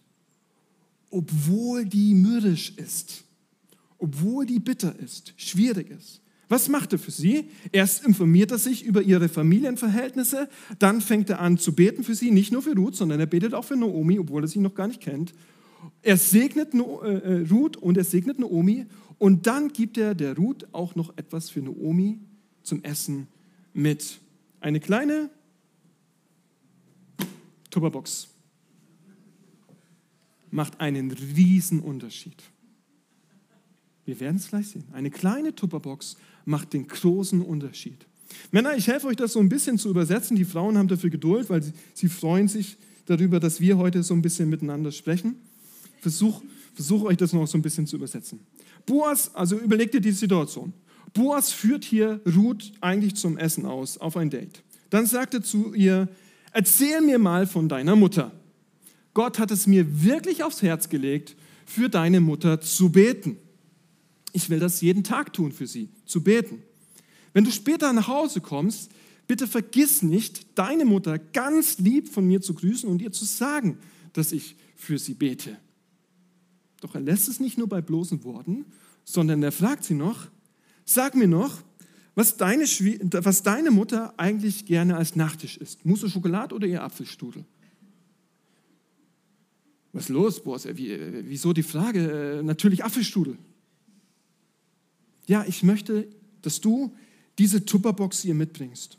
[1.11, 3.24] obwohl die mürrisch ist
[4.05, 6.20] obwohl die bitter ist, schwierig ist.
[6.50, 7.48] Was macht er für sie?
[7.72, 10.48] Erst informiert er sich über ihre Familienverhältnisse,
[10.79, 13.55] dann fängt er an zu beten für sie, nicht nur für Ruth, sondern er betet
[13.55, 15.33] auch für Naomi, obwohl er sie noch gar nicht kennt.
[16.03, 18.85] Er segnet äh, äh, Ruth und er segnet Naomi
[19.18, 22.20] und dann gibt er der Ruth auch noch etwas für Naomi
[22.62, 23.27] zum Essen
[23.72, 24.20] mit.
[24.61, 25.31] Eine kleine
[27.75, 28.29] Tupperbox
[30.53, 32.41] macht einen riesen Unterschied.
[34.05, 34.85] Wir werden es gleich sehen.
[34.93, 38.07] Eine kleine Tupperbox macht den großen Unterschied.
[38.53, 40.37] Männer, ich helfe euch das so ein bisschen zu übersetzen.
[40.37, 44.15] Die Frauen haben dafür Geduld, weil sie, sie freuen sich darüber, dass wir heute so
[44.15, 45.35] ein bisschen miteinander sprechen.
[46.01, 48.39] Versuche versuch euch das noch so ein bisschen zu übersetzen.
[48.87, 50.73] Boas, also überlegt dir die Situation.
[51.13, 54.63] Boas führt hier Ruth eigentlich zum Essen aus, auf ein Date.
[54.91, 56.09] Dann sagt er zu ihr,
[56.55, 58.33] erzähl mir mal von deiner Mutter.
[59.12, 61.37] Gott hat es mir wirklich aufs Herz gelegt,
[61.67, 63.37] für deine Mutter zu beten.
[64.33, 66.62] Ich will das jeden Tag tun für sie, zu beten.
[67.33, 68.90] Wenn du später nach Hause kommst,
[69.27, 73.79] bitte vergiss nicht, deine Mutter ganz lieb von mir zu grüßen und ihr zu sagen,
[74.12, 75.57] dass ich für sie bete.
[76.81, 78.67] Doch er lässt es nicht nur bei bloßen Worten,
[79.05, 80.29] sondern er fragt sie noch,
[80.85, 81.62] sag mir noch,
[82.14, 85.85] was deine, was deine Mutter eigentlich gerne als Nachtisch isst.
[85.85, 87.44] Mousse Schokolade oder ihr Apfelstudel?
[89.92, 90.66] Was ist los, Boss?
[90.66, 92.42] Wieso die Frage?
[92.44, 93.37] Natürlich Apfelstudel.
[95.27, 96.09] Ja, ich möchte,
[96.42, 96.94] dass du
[97.38, 98.98] diese Tupperbox ihr mitbringst.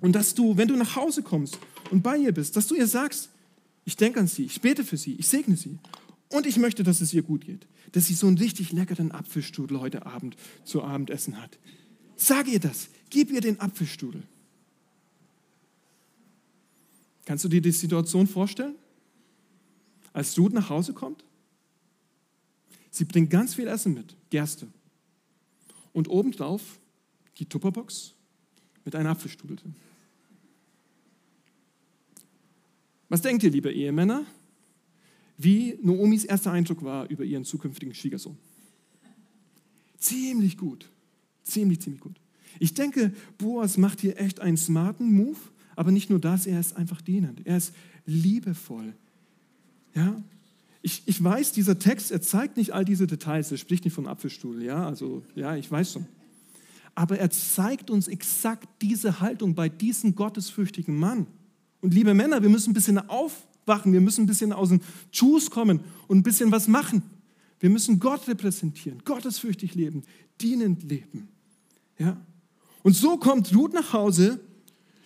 [0.00, 1.58] Und dass du, wenn du nach Hause kommst
[1.90, 3.30] und bei ihr bist, dass du ihr sagst,
[3.84, 5.78] ich denke an sie, ich bete für sie, ich segne sie.
[6.30, 7.66] Und ich möchte, dass es ihr gut geht.
[7.92, 11.58] Dass sie so einen richtig leckeren Apfelstrudel heute Abend zu Abendessen hat.
[12.16, 12.88] Sag ihr das.
[13.10, 14.22] Gib ihr den Apfelstrudel.
[17.24, 18.74] Kannst du dir die Situation vorstellen?
[20.12, 21.24] Als Ruth nach Hause kommt,
[22.90, 24.68] sie bringt ganz viel Essen mit, Gerste.
[25.92, 26.78] Und obendrauf
[27.38, 28.14] die Tupperbox
[28.84, 29.74] mit einer Apfelstrudel drin.
[33.08, 34.26] Was denkt ihr, liebe Ehemänner,
[35.36, 38.36] wie Noomis erster Eindruck war über ihren zukünftigen Schwiegersohn?
[39.98, 40.90] Ziemlich gut.
[41.44, 42.20] Ziemlich, ziemlich gut.
[42.58, 45.38] Ich denke, Boas macht hier echt einen smarten Move,
[45.76, 47.46] aber nicht nur das, er ist einfach dienend.
[47.46, 47.74] Er ist
[48.06, 48.94] liebevoll.
[49.94, 50.22] Ja?
[50.82, 54.06] Ich, ich weiß, dieser Text, er zeigt nicht all diese Details, er spricht nicht vom
[54.06, 56.06] Apfelstuhl, ja, also, ja, ich weiß schon.
[56.94, 61.26] Aber er zeigt uns exakt diese Haltung bei diesem gottesfürchtigen Mann.
[61.80, 64.80] Und liebe Männer, wir müssen ein bisschen aufwachen, wir müssen ein bisschen aus dem
[65.12, 67.02] Juice kommen und ein bisschen was machen.
[67.60, 70.02] Wir müssen Gott repräsentieren, gottesfürchtig leben,
[70.40, 71.28] dienend leben.
[71.98, 72.16] Ja?
[72.82, 74.40] Und so kommt Ruth nach Hause.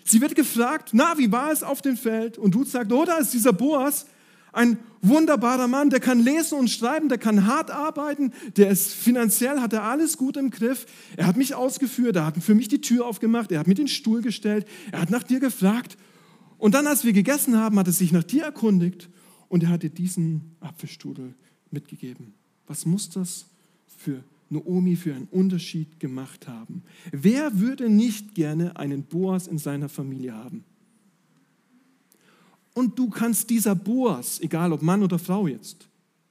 [0.04, 2.38] Sie wird gefragt, na, wie war es auf dem Feld?
[2.38, 4.06] Und Ruth sagt, oh, da ist dieser Boas,
[4.52, 9.60] ein wunderbarer Mann, der kann lesen und schreiben, der kann hart arbeiten, der ist finanziell,
[9.60, 10.86] hat er alles gut im Griff.
[11.16, 13.88] Er hat mich ausgeführt, er hat für mich die Tür aufgemacht, er hat mir den
[13.88, 15.96] Stuhl gestellt, er hat nach dir gefragt.
[16.56, 19.08] Und dann, als wir gegessen haben, hat er sich nach dir erkundigt
[19.48, 21.34] und er hat dir diesen Apfelstrudel
[21.70, 22.34] mitgegeben.
[22.66, 23.46] Was muss das
[23.86, 26.82] für Noomi für einen Unterschied gemacht haben?
[27.12, 30.64] Wer würde nicht gerne einen Boas in seiner Familie haben?
[32.74, 35.88] Und du kannst dieser Boas, egal ob Mann oder Frau jetzt,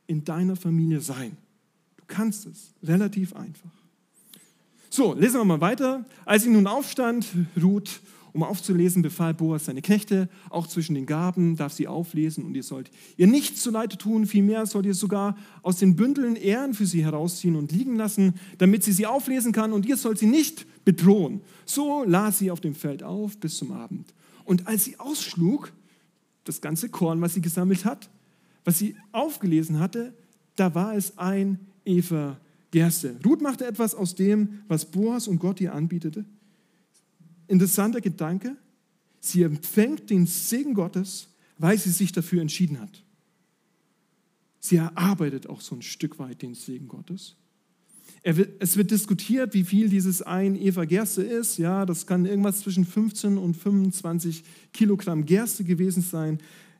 [0.08, 1.36] in deiner Familie sein.
[1.98, 3.70] Du kannst es, relativ einfach.
[4.90, 6.06] So, lesen wir mal weiter.
[6.26, 7.28] Als sie nun aufstand,
[7.62, 8.00] Ruth
[8.38, 12.62] um aufzulesen, befahl Boas seine Knechte, auch zwischen den Gaben darf sie auflesen und ihr
[12.62, 17.04] sollt ihr nichts zuleide tun, vielmehr sollt ihr sogar aus den Bündeln Ehren für sie
[17.04, 21.42] herausziehen und liegen lassen, damit sie sie auflesen kann und ihr sollt sie nicht bedrohen.
[21.66, 24.14] So las sie auf dem Feld auf bis zum Abend.
[24.46, 25.74] Und als sie ausschlug,
[26.44, 28.08] das ganze Korn, was sie gesammelt hat,
[28.64, 30.14] was sie aufgelesen hatte,
[30.56, 33.16] da war es ein Eva Gerste.
[33.26, 36.26] Ruth machte etwas aus dem, was Boas und Gott ihr anbietete
[37.48, 38.56] interessanter Gedanke.
[39.20, 43.04] Sie empfängt den Segen Gottes, weil sie sich dafür entschieden hat.
[44.60, 47.36] Sie erarbeitet auch so ein Stück weit den Segen Gottes.
[48.24, 51.58] es wird diskutiert, wie viel dieses ein Eva Gerste ist.
[51.58, 56.40] Ja, das kann irgendwas zwischen 15 und 25 Kilogramm Gerste gewesen sein.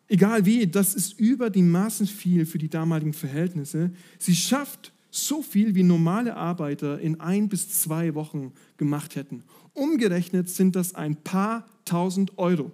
[0.10, 3.92] Egal wie, das ist über die Maßen viel für die damaligen Verhältnisse.
[4.20, 4.94] Sie schafft
[5.26, 9.44] so viel, wie normale Arbeiter in ein bis zwei Wochen gemacht hätten.
[9.74, 12.72] Umgerechnet sind das ein paar tausend Euro,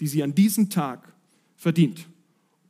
[0.00, 1.12] die sie an diesem Tag
[1.56, 2.06] verdient,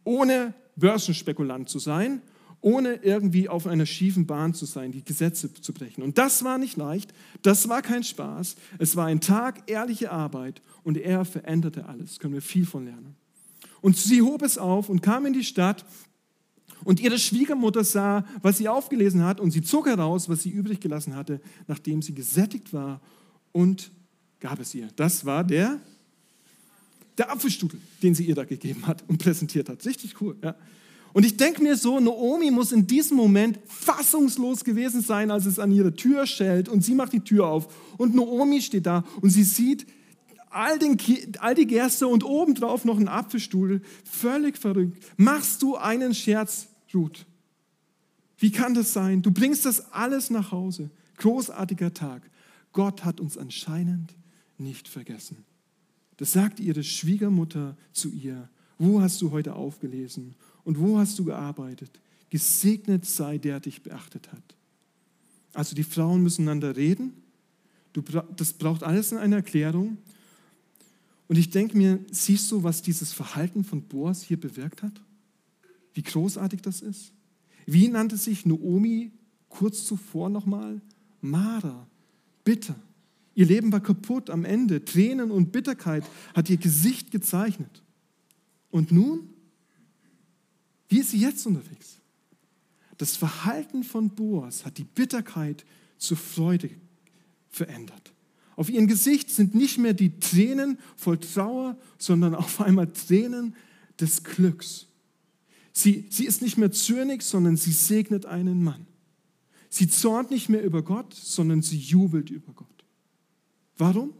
[0.05, 2.23] ohne Börsenspekulant zu sein,
[2.61, 6.03] ohne irgendwie auf einer schiefen Bahn zu sein, die Gesetze zu brechen.
[6.03, 10.61] Und das war nicht leicht, das war kein Spaß, es war ein Tag ehrliche Arbeit
[10.83, 13.17] und er veränderte alles, können wir viel von lernen.
[13.81, 15.87] Und sie hob es auf und kam in die Stadt
[16.85, 20.81] und ihre Schwiegermutter sah, was sie aufgelesen hat und sie zog heraus, was sie übrig
[20.81, 23.01] gelassen hatte, nachdem sie gesättigt war
[23.53, 23.91] und
[24.41, 24.89] gab es ihr.
[24.97, 25.81] Das war der,
[27.19, 29.85] der Apfelstudel, den sie ihr da gegeben hat und präsentiert hat.
[29.85, 30.37] Richtig cool.
[30.43, 30.57] Ja.
[31.13, 35.59] Und ich denke mir so, Naomi muss in diesem Moment fassungslos gewesen sein, als es
[35.59, 39.31] an ihre Tür schellt und sie macht die Tür auf und Naomi steht da und
[39.31, 39.87] sie sieht
[40.51, 40.99] all, den,
[41.39, 43.83] all die Gerste und obendrauf noch einen Apfelstuhl.
[44.05, 45.03] Völlig verrückt.
[45.17, 47.27] Machst du einen Scherz, Ruth?
[48.39, 49.23] Wie kann das sein?
[49.23, 50.91] Du bringst das alles nach Hause.
[51.17, 52.23] Großartiger Tag.
[52.73, 54.15] Gott hat uns anscheinend
[54.57, 55.45] nicht vergessen.
[56.17, 58.49] Das sagt ihre Schwiegermutter zu ihr.
[58.79, 62.01] Wo hast du heute aufgelesen und wo hast du gearbeitet?
[62.31, 64.57] Gesegnet sei der, der dich beachtet hat.
[65.53, 67.13] Also die Frauen müssen einander reden.
[68.37, 69.99] das braucht alles eine Erklärung.
[71.29, 75.01] Und ich denke mir, siehst du, was dieses Verhalten von Boas hier bewirkt hat?
[76.01, 77.13] Wie großartig das ist?
[77.67, 79.13] Wie nannte sich Noomi
[79.51, 80.81] kurz zuvor nochmal?
[81.21, 81.87] Mara,
[82.43, 82.75] bitter.
[83.35, 84.83] Ihr Leben war kaputt am Ende.
[84.83, 86.03] Tränen und Bitterkeit
[86.35, 87.83] hat ihr Gesicht gezeichnet.
[88.71, 89.29] Und nun?
[90.89, 91.99] Wie ist sie jetzt unterwegs?
[92.97, 95.67] Das Verhalten von Boas hat die Bitterkeit
[95.99, 96.71] zur Freude
[97.51, 98.15] verändert.
[98.57, 103.55] Auf ihrem Gesicht sind nicht mehr die Tränen voll Trauer, sondern auf einmal Tränen
[104.01, 104.87] des Glücks.
[105.73, 108.87] Sie, sie ist nicht mehr zürnig, sondern sie segnet einen Mann.
[109.69, 112.67] Sie zornt nicht mehr über Gott, sondern sie jubelt über Gott.
[113.79, 114.13] Warum?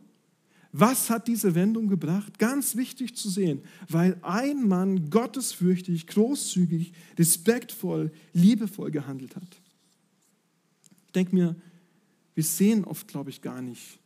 [0.73, 2.39] Was hat diese Wendung gebracht?
[2.39, 9.61] Ganz wichtig zu sehen, weil ein Mann gottesfürchtig, großzügig, respektvoll, liebevoll gehandelt hat.
[11.07, 11.57] Ich denke mir,
[12.37, 13.99] wir sehen oft, glaube ich, gar nicht,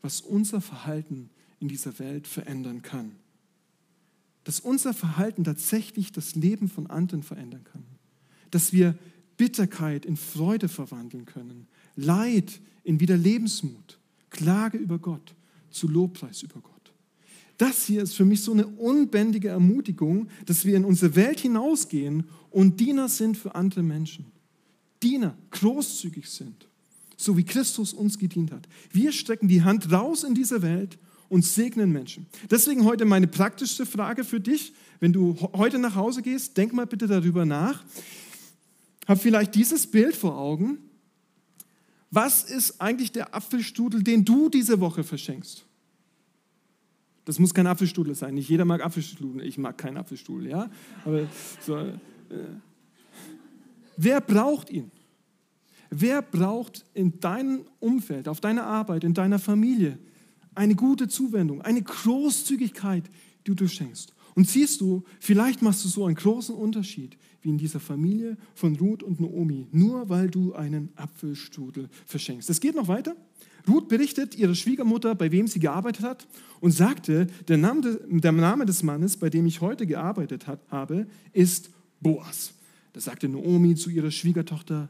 [0.00, 3.16] was unser Verhalten in dieser Welt verändern kann.
[4.44, 7.84] Dass unser Verhalten tatsächlich das Leben von anderen verändern kann.
[8.50, 8.96] Dass wir
[9.36, 13.98] Bitterkeit in Freude verwandeln können, Leid in wieder Lebensmut,
[14.30, 15.34] Klage über Gott
[15.70, 16.72] zu Lobpreis über Gott.
[17.58, 22.24] Das hier ist für mich so eine unbändige Ermutigung, dass wir in unsere Welt hinausgehen
[22.50, 24.26] und Diener sind für andere Menschen.
[25.02, 26.66] Diener, großzügig sind,
[27.16, 28.68] so wie Christus uns gedient hat.
[28.90, 30.98] Wir strecken die Hand raus in diese Welt
[31.32, 32.26] und segnen Menschen.
[32.50, 34.74] Deswegen heute meine praktischste Frage für dich.
[35.00, 37.82] Wenn du heute nach Hause gehst, denk mal bitte darüber nach.
[39.08, 40.78] Hab vielleicht dieses Bild vor Augen
[42.14, 45.64] was ist eigentlich der Apfelstrudel, den du diese Woche verschenkst?
[47.24, 48.34] Das muss kein Apfelstrudel sein.
[48.34, 49.46] Nicht jeder mag Apfelstrudel.
[49.46, 50.70] Ich mag keinen Apfelstrudel, ja.
[51.06, 51.26] Aber
[51.64, 51.94] so, äh,
[53.96, 54.90] wer braucht ihn?
[55.88, 59.98] Wer braucht in deinem Umfeld, auf deiner Arbeit, in deiner Familie
[60.54, 63.04] eine gute Zuwendung, eine Großzügigkeit,
[63.46, 64.14] die du schenkst?
[64.34, 68.76] Und siehst du, vielleicht machst du so einen großen Unterschied wie in dieser Familie von
[68.76, 72.48] Ruth und Naomi, nur weil du einen Apfelstrudel verschenkst.
[72.48, 73.16] Es geht noch weiter.
[73.68, 76.26] Ruth berichtet ihrer Schwiegermutter, bei wem sie gearbeitet hat,
[76.60, 82.54] und sagte, der Name, des Mannes, bei dem ich heute gearbeitet habe, ist Boas.
[82.92, 84.88] Da sagte Naomi zu ihrer Schwiegertochter,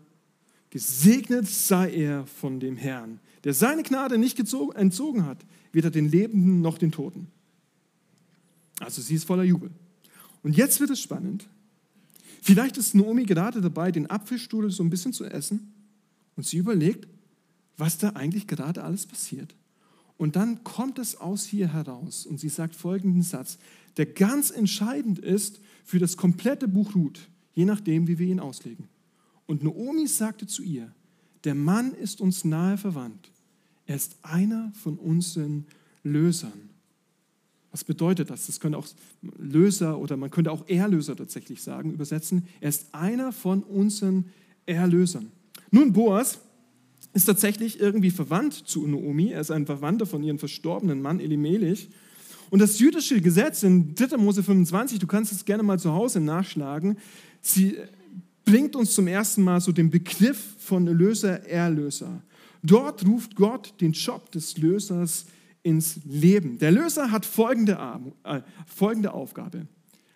[0.71, 5.39] gesegnet sei er von dem Herrn, der seine Gnade nicht entzogen hat,
[5.73, 7.29] weder den Lebenden noch den Toten.
[8.81, 9.71] Also sie ist voller Jubel.
[10.43, 11.47] Und jetzt wird es spannend.
[12.41, 15.73] Vielleicht ist Naomi gerade dabei, den Apfelstrudel so ein bisschen zu essen
[16.37, 17.09] und sie überlegt,
[17.77, 19.55] was da eigentlich gerade alles passiert.
[20.17, 23.59] Und dann kommt es aus hier heraus und sie sagt folgenden Satz,
[23.97, 28.89] der ganz entscheidend ist für das komplette Buch Ruth, je nachdem, wie wir ihn auslegen.
[29.47, 30.93] Und Naomi sagte zu ihr,
[31.45, 33.31] der Mann ist uns nahe verwandt.
[33.87, 35.67] Er ist einer von unseren
[36.03, 36.71] Lösern.
[37.71, 38.47] Was bedeutet das?
[38.47, 38.87] Das könnte auch
[39.39, 42.47] Löser oder man könnte auch Erlöser tatsächlich sagen, übersetzen.
[42.61, 44.27] Er ist einer von unseren
[44.67, 45.33] Erlösern.
[45.71, 46.41] Nun, Boas
[47.15, 49.31] ist tatsächlich irgendwie verwandt zu Naomi.
[49.31, 51.89] Er ist ein Verwandter von ihrem verstorbenen Mann Elimelech.
[52.51, 54.19] Und das jüdische Gesetz in 3.
[54.19, 56.99] Mose 25, du kannst es gerne mal zu Hause nachschlagen,
[57.41, 57.79] sie
[58.45, 62.23] bringt uns zum ersten Mal so den Begriff von Löser, Erlöser.
[62.63, 65.27] Dort ruft Gott den Job des Lösers
[65.63, 66.59] ins Leben.
[66.59, 69.67] Der Löser hat folgende, Armut, äh, folgende Aufgabe.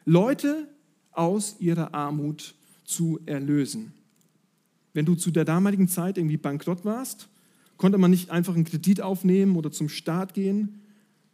[0.04, 0.68] Leute
[1.12, 3.92] aus ihrer Armut zu erlösen.
[4.92, 7.28] Wenn du zu der damaligen Zeit irgendwie bankrott warst,
[7.76, 10.80] konnte man nicht einfach einen Kredit aufnehmen oder zum Staat gehen.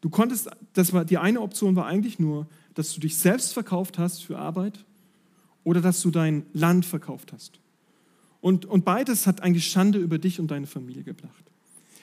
[0.01, 3.99] Du konntest, das war, die eine Option war eigentlich nur, dass du dich selbst verkauft
[3.99, 4.85] hast für Arbeit
[5.65, 7.61] oder dass du dein Land verkauft hast.
[8.41, 11.45] Und, und beides hat eigentlich Schande über dich und deine Familie gebracht.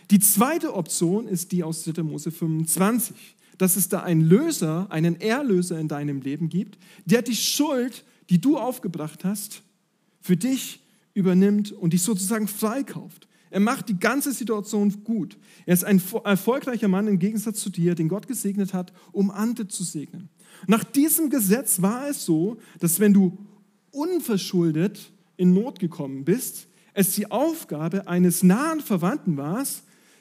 [0.09, 2.03] Die zweite Option ist die aus 3.
[2.03, 7.35] Mose 25, dass es da einen Löser, einen Erlöser in deinem Leben gibt, der die
[7.35, 9.61] Schuld, die du aufgebracht hast,
[10.21, 10.79] für dich
[11.13, 13.27] übernimmt und dich sozusagen freikauft.
[13.51, 15.37] Er macht die ganze Situation gut.
[15.65, 19.67] Er ist ein erfolgreicher Mann im Gegensatz zu dir, den Gott gesegnet hat, um andere
[19.67, 20.29] zu segnen.
[20.67, 23.37] Nach diesem Gesetz war es so, dass wenn du
[23.91, 29.65] unverschuldet in Not gekommen bist, es die Aufgabe eines nahen Verwandten war,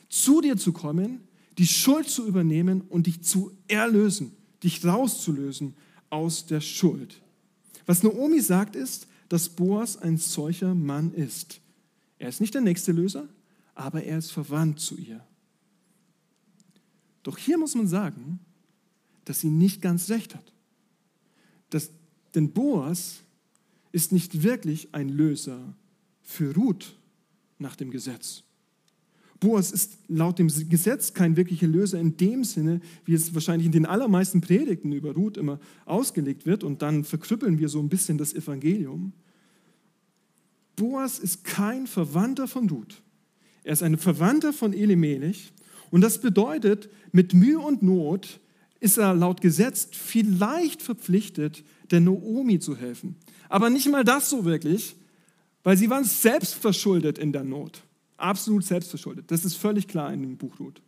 [0.09, 1.21] zu dir zu kommen,
[1.59, 5.75] die Schuld zu übernehmen und dich zu erlösen, dich rauszulösen
[6.11, 7.21] aus der Schuld.
[7.87, 11.61] Was Naomi sagt ist, dass Boas ein solcher Mann ist.
[12.19, 13.29] Er ist nicht der nächste Löser,
[13.75, 15.25] aber er ist verwandt zu ihr.
[17.23, 18.41] Doch hier muss man sagen,
[19.25, 20.53] dass sie nicht ganz recht hat.
[21.71, 21.91] Das,
[22.35, 23.21] denn Boas
[23.93, 25.75] ist nicht wirklich ein Löser
[26.23, 26.97] für Ruth
[27.59, 28.45] nach dem Gesetz.
[29.41, 33.73] Boas ist laut dem Gesetz kein wirklicher Löser in dem Sinne, wie es wahrscheinlich in
[33.73, 38.19] den allermeisten Predigten über Ruth immer ausgelegt wird und dann verkrüppeln wir so ein bisschen
[38.19, 39.13] das Evangelium.
[40.75, 43.01] Boas ist kein Verwandter von Ruth.
[43.63, 45.53] Er ist ein Verwandter von Elimelech
[45.91, 48.41] und das bedeutet, mit Mühe und Not
[48.81, 53.17] ist er laut Gesetz vielleicht verpflichtet, der Noomi zu helfen.
[53.49, 54.97] Aber nicht mal das so wirklich,
[55.63, 57.83] weil sie waren selbst verschuldet in der Not.
[58.17, 59.31] Absolut selbstverschuldet.
[59.31, 60.81] Das ist völlig klar in dem Buch Ruth.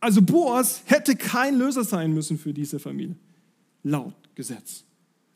[0.00, 3.16] Also Boas hätte kein Löser sein müssen für diese Familie,
[3.82, 4.84] laut Gesetz.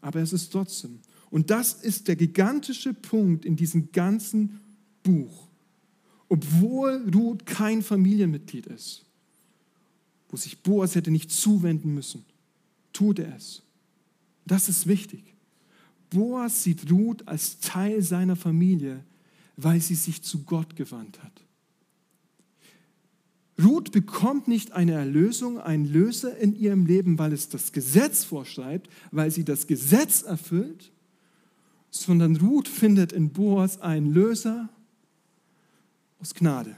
[0.01, 1.01] Aber es ist trotzdem.
[1.31, 4.61] Und das ist der gigantische Punkt in diesem ganzen
[5.03, 5.49] Buch,
[6.29, 9.05] obwohl Ruth kein Familienmitglied ist,
[10.29, 12.25] wo sich Boas hätte nicht zuwenden müssen,
[12.93, 13.63] tut er es.
[14.45, 15.35] Das ist wichtig.
[16.11, 19.05] Boas sieht Ruth als Teil seiner Familie,
[19.57, 21.45] weil sie sich zu Gott gewandt hat.
[23.63, 28.89] Ruth bekommt nicht eine Erlösung, einen Löser in ihrem Leben, weil es das Gesetz vorschreibt,
[29.11, 30.93] weil sie das Gesetz erfüllt,
[31.91, 34.69] sondern Ruth findet in Boas einen Löser
[36.21, 36.77] aus Gnade.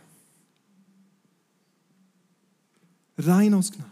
[3.18, 3.90] Rein aus Gnade.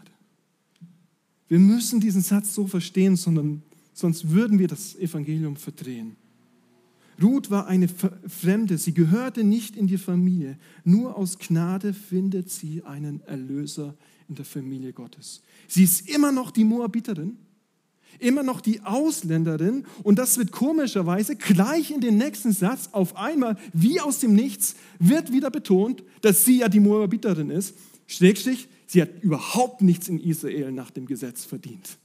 [1.47, 3.61] Wir müssen diesen Satz so verstehen, sondern
[3.99, 6.15] sonst würden wir das Evangelium verdrehen.
[7.21, 10.57] Ruth war eine Fremde, sie gehörte nicht in die Familie.
[10.83, 13.95] Nur aus Gnade findet sie einen Erlöser
[14.29, 15.41] in der Familie Gottes.
[15.67, 17.37] Sie ist immer noch die Moabiterin,
[18.19, 23.57] immer noch die Ausländerin und das wird komischerweise gleich in den nächsten Satz auf einmal,
[23.73, 27.75] wie aus dem Nichts, wird wieder betont, dass sie ja die Moabiterin ist.
[28.07, 31.97] Schrägstrich, sie hat überhaupt nichts in Israel nach dem Gesetz verdient.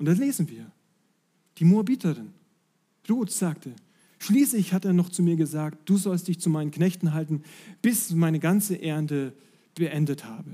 [0.00, 0.72] Und das lesen wir.
[1.58, 2.32] Die Moabiterin.
[3.08, 3.74] Ruth sagte,
[4.18, 7.42] schließlich hat er noch zu mir gesagt, du sollst dich zu meinen Knechten halten,
[7.82, 9.34] bis meine ganze Ernte
[9.74, 10.50] beendet habe.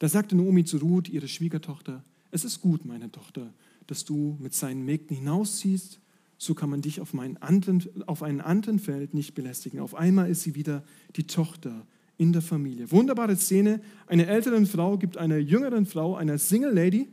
[0.00, 3.54] Da sagte Naomi zu Ruth, ihre Schwiegertochter, es ist gut, meine Tochter,
[3.86, 6.00] dass du mit seinen Mägden hinausziehst,
[6.36, 9.78] so kann man dich auf, anderen, auf einem anderen Feld nicht belästigen.
[9.78, 10.82] Auf einmal ist sie wieder
[11.14, 11.86] die Tochter
[12.16, 12.90] in der Familie.
[12.90, 13.80] Wunderbare Szene.
[14.08, 17.08] Eine ältere Frau gibt einer jüngeren Frau, einer Single Lady,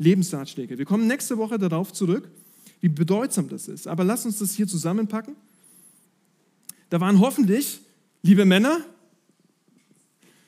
[0.00, 0.78] Lebensratschläge.
[0.78, 2.28] Wir kommen nächste Woche darauf zurück
[2.80, 3.86] wie bedeutsam das ist.
[3.86, 5.36] Aber lass uns das hier zusammenpacken.
[6.88, 7.80] Da waren hoffentlich,
[8.22, 8.84] liebe Männer,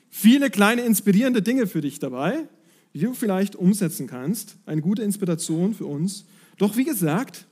[0.09, 2.47] viele kleine inspirierende Dinge für dich dabei,
[2.93, 4.57] die du vielleicht umsetzen kannst.
[4.65, 6.25] Eine gute Inspiration für uns.
[6.57, 7.45] Doch wie gesagt,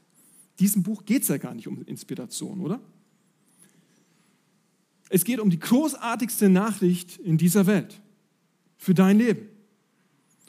[0.59, 2.81] diesem Buch geht es ja gar nicht um Inspiration, oder?
[5.09, 7.99] Es geht um die großartigste Nachricht in dieser Welt
[8.77, 9.47] für dein Leben.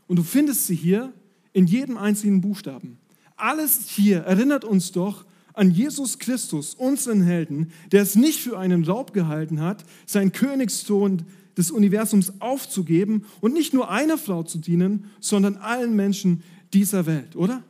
[0.07, 1.13] Und du findest sie hier
[1.53, 2.99] in jedem einzelnen Buchstaben
[3.43, 5.25] alles hier erinnert uns doch
[5.55, 11.23] an Jesus Christus, unseren Helden, der es nicht für einen Raub gehalten hat, sein Königsthron
[11.57, 16.43] des Universums aufzugeben und nicht nur einer Frau zu dienen, sondern allen Menschen
[16.73, 17.63] dieser Welt, oder?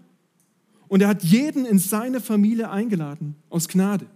[0.87, 4.07] Und er hat jeden in seine Familie eingeladen, aus Gnade.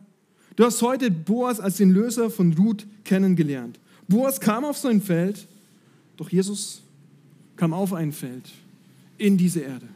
[0.54, 3.80] Du hast heute Boas als den Löser von Ruth kennengelernt.
[4.06, 5.48] Boas kam auf sein Feld,
[6.16, 6.82] doch Jesus
[7.56, 8.52] kam auf ein Feld,
[9.18, 9.88] in diese Erde.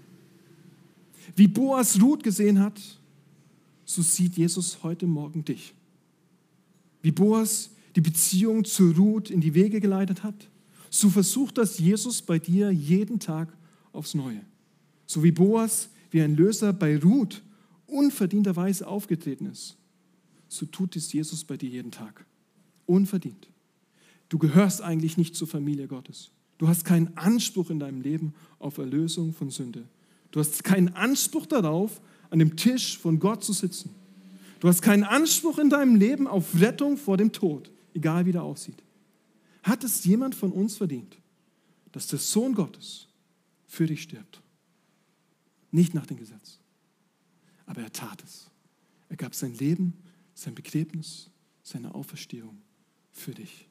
[1.37, 2.81] Wie Boas Ruth gesehen hat,
[3.85, 5.75] so sieht Jesus heute Morgen dich.
[7.03, 10.49] Wie Boas die Beziehung zu Ruth in die Wege geleitet hat,
[10.91, 13.57] so versucht das Jesus bei dir jeden Tag
[13.93, 14.41] aufs Neue.
[15.07, 17.43] So wie Boas wie ein Löser bei Ruth
[17.87, 19.77] unverdienterweise aufgetreten ist,
[20.49, 22.27] so tut es Jesus bei dir jeden Tag.
[22.87, 23.49] Unverdient.
[24.29, 26.31] Du gehörst eigentlich nicht zur Familie Gottes.
[26.61, 29.89] Du hast keinen Anspruch in deinem Leben auf Erlösung von Sünde.
[30.31, 33.95] Du hast keinen Anspruch darauf, an dem Tisch von Gott zu sitzen.
[34.61, 38.43] Du hast keinen Anspruch in deinem Leben auf Rettung vor dem Tod, egal wie der
[38.43, 38.83] aussieht.
[39.63, 41.17] Hat es jemand von uns verdient,
[41.93, 43.09] dass der Sohn Gottes
[43.67, 44.43] für dich stirbt?
[45.71, 46.59] Nicht nach dem Gesetz.
[47.65, 48.51] Aber er tat es.
[49.09, 49.95] Er gab sein Leben,
[50.35, 51.31] sein Begräbnis,
[51.63, 52.61] seine Auferstehung
[53.13, 53.70] für dich.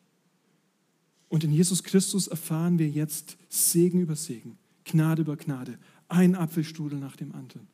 [1.29, 5.77] Und in Jesus Christus erfahren wir jetzt Segen über Segen, Gnade über Gnade,
[6.07, 7.67] ein Apfelstrudel nach dem anderen.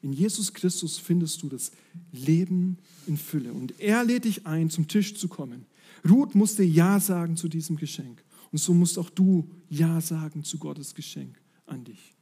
[0.00, 1.70] In Jesus Christus findest du das
[2.10, 3.52] Leben in Fülle.
[3.52, 5.66] Und er lädt dich ein, zum Tisch zu kommen.
[6.08, 8.24] Ruth musste Ja sagen zu diesem Geschenk.
[8.50, 12.14] Und so musst auch du Ja sagen zu Gottes Geschenk an dich.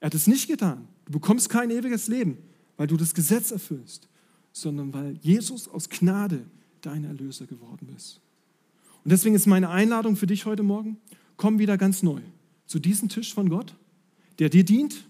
[0.00, 0.88] Er hat es nicht getan.
[1.04, 2.38] Du bekommst kein ewiges Leben,
[2.76, 4.08] weil du das Gesetz erfüllst,
[4.52, 6.44] sondern weil Jesus aus Gnade
[6.80, 8.20] dein Erlöser geworden ist.
[9.04, 10.98] Und deswegen ist meine Einladung für dich heute Morgen,
[11.36, 12.20] komm wieder ganz neu
[12.66, 13.74] zu diesem Tisch von Gott
[14.38, 15.04] der dir dient,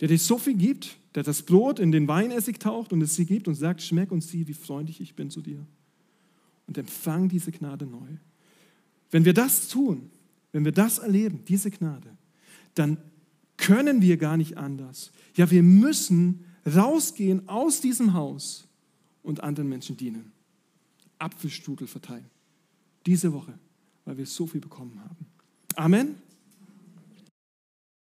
[0.00, 3.24] der dir so viel gibt, der das Brot in den Weinessig taucht und es dir
[3.24, 5.66] gibt und sagt, schmeck und sieh, wie freundlich ich bin zu dir.
[6.66, 8.08] Und empfang diese Gnade neu.
[9.10, 10.10] Wenn wir das tun,
[10.52, 12.16] wenn wir das erleben, diese Gnade,
[12.74, 12.98] dann
[13.56, 15.12] können wir gar nicht anders.
[15.36, 18.66] Ja, wir müssen rausgehen aus diesem Haus
[19.22, 20.32] und anderen Menschen dienen.
[21.18, 22.30] Apfelstrudel verteilen.
[23.06, 23.58] Diese Woche,
[24.04, 25.26] weil wir so viel bekommen haben.
[25.76, 26.16] Amen.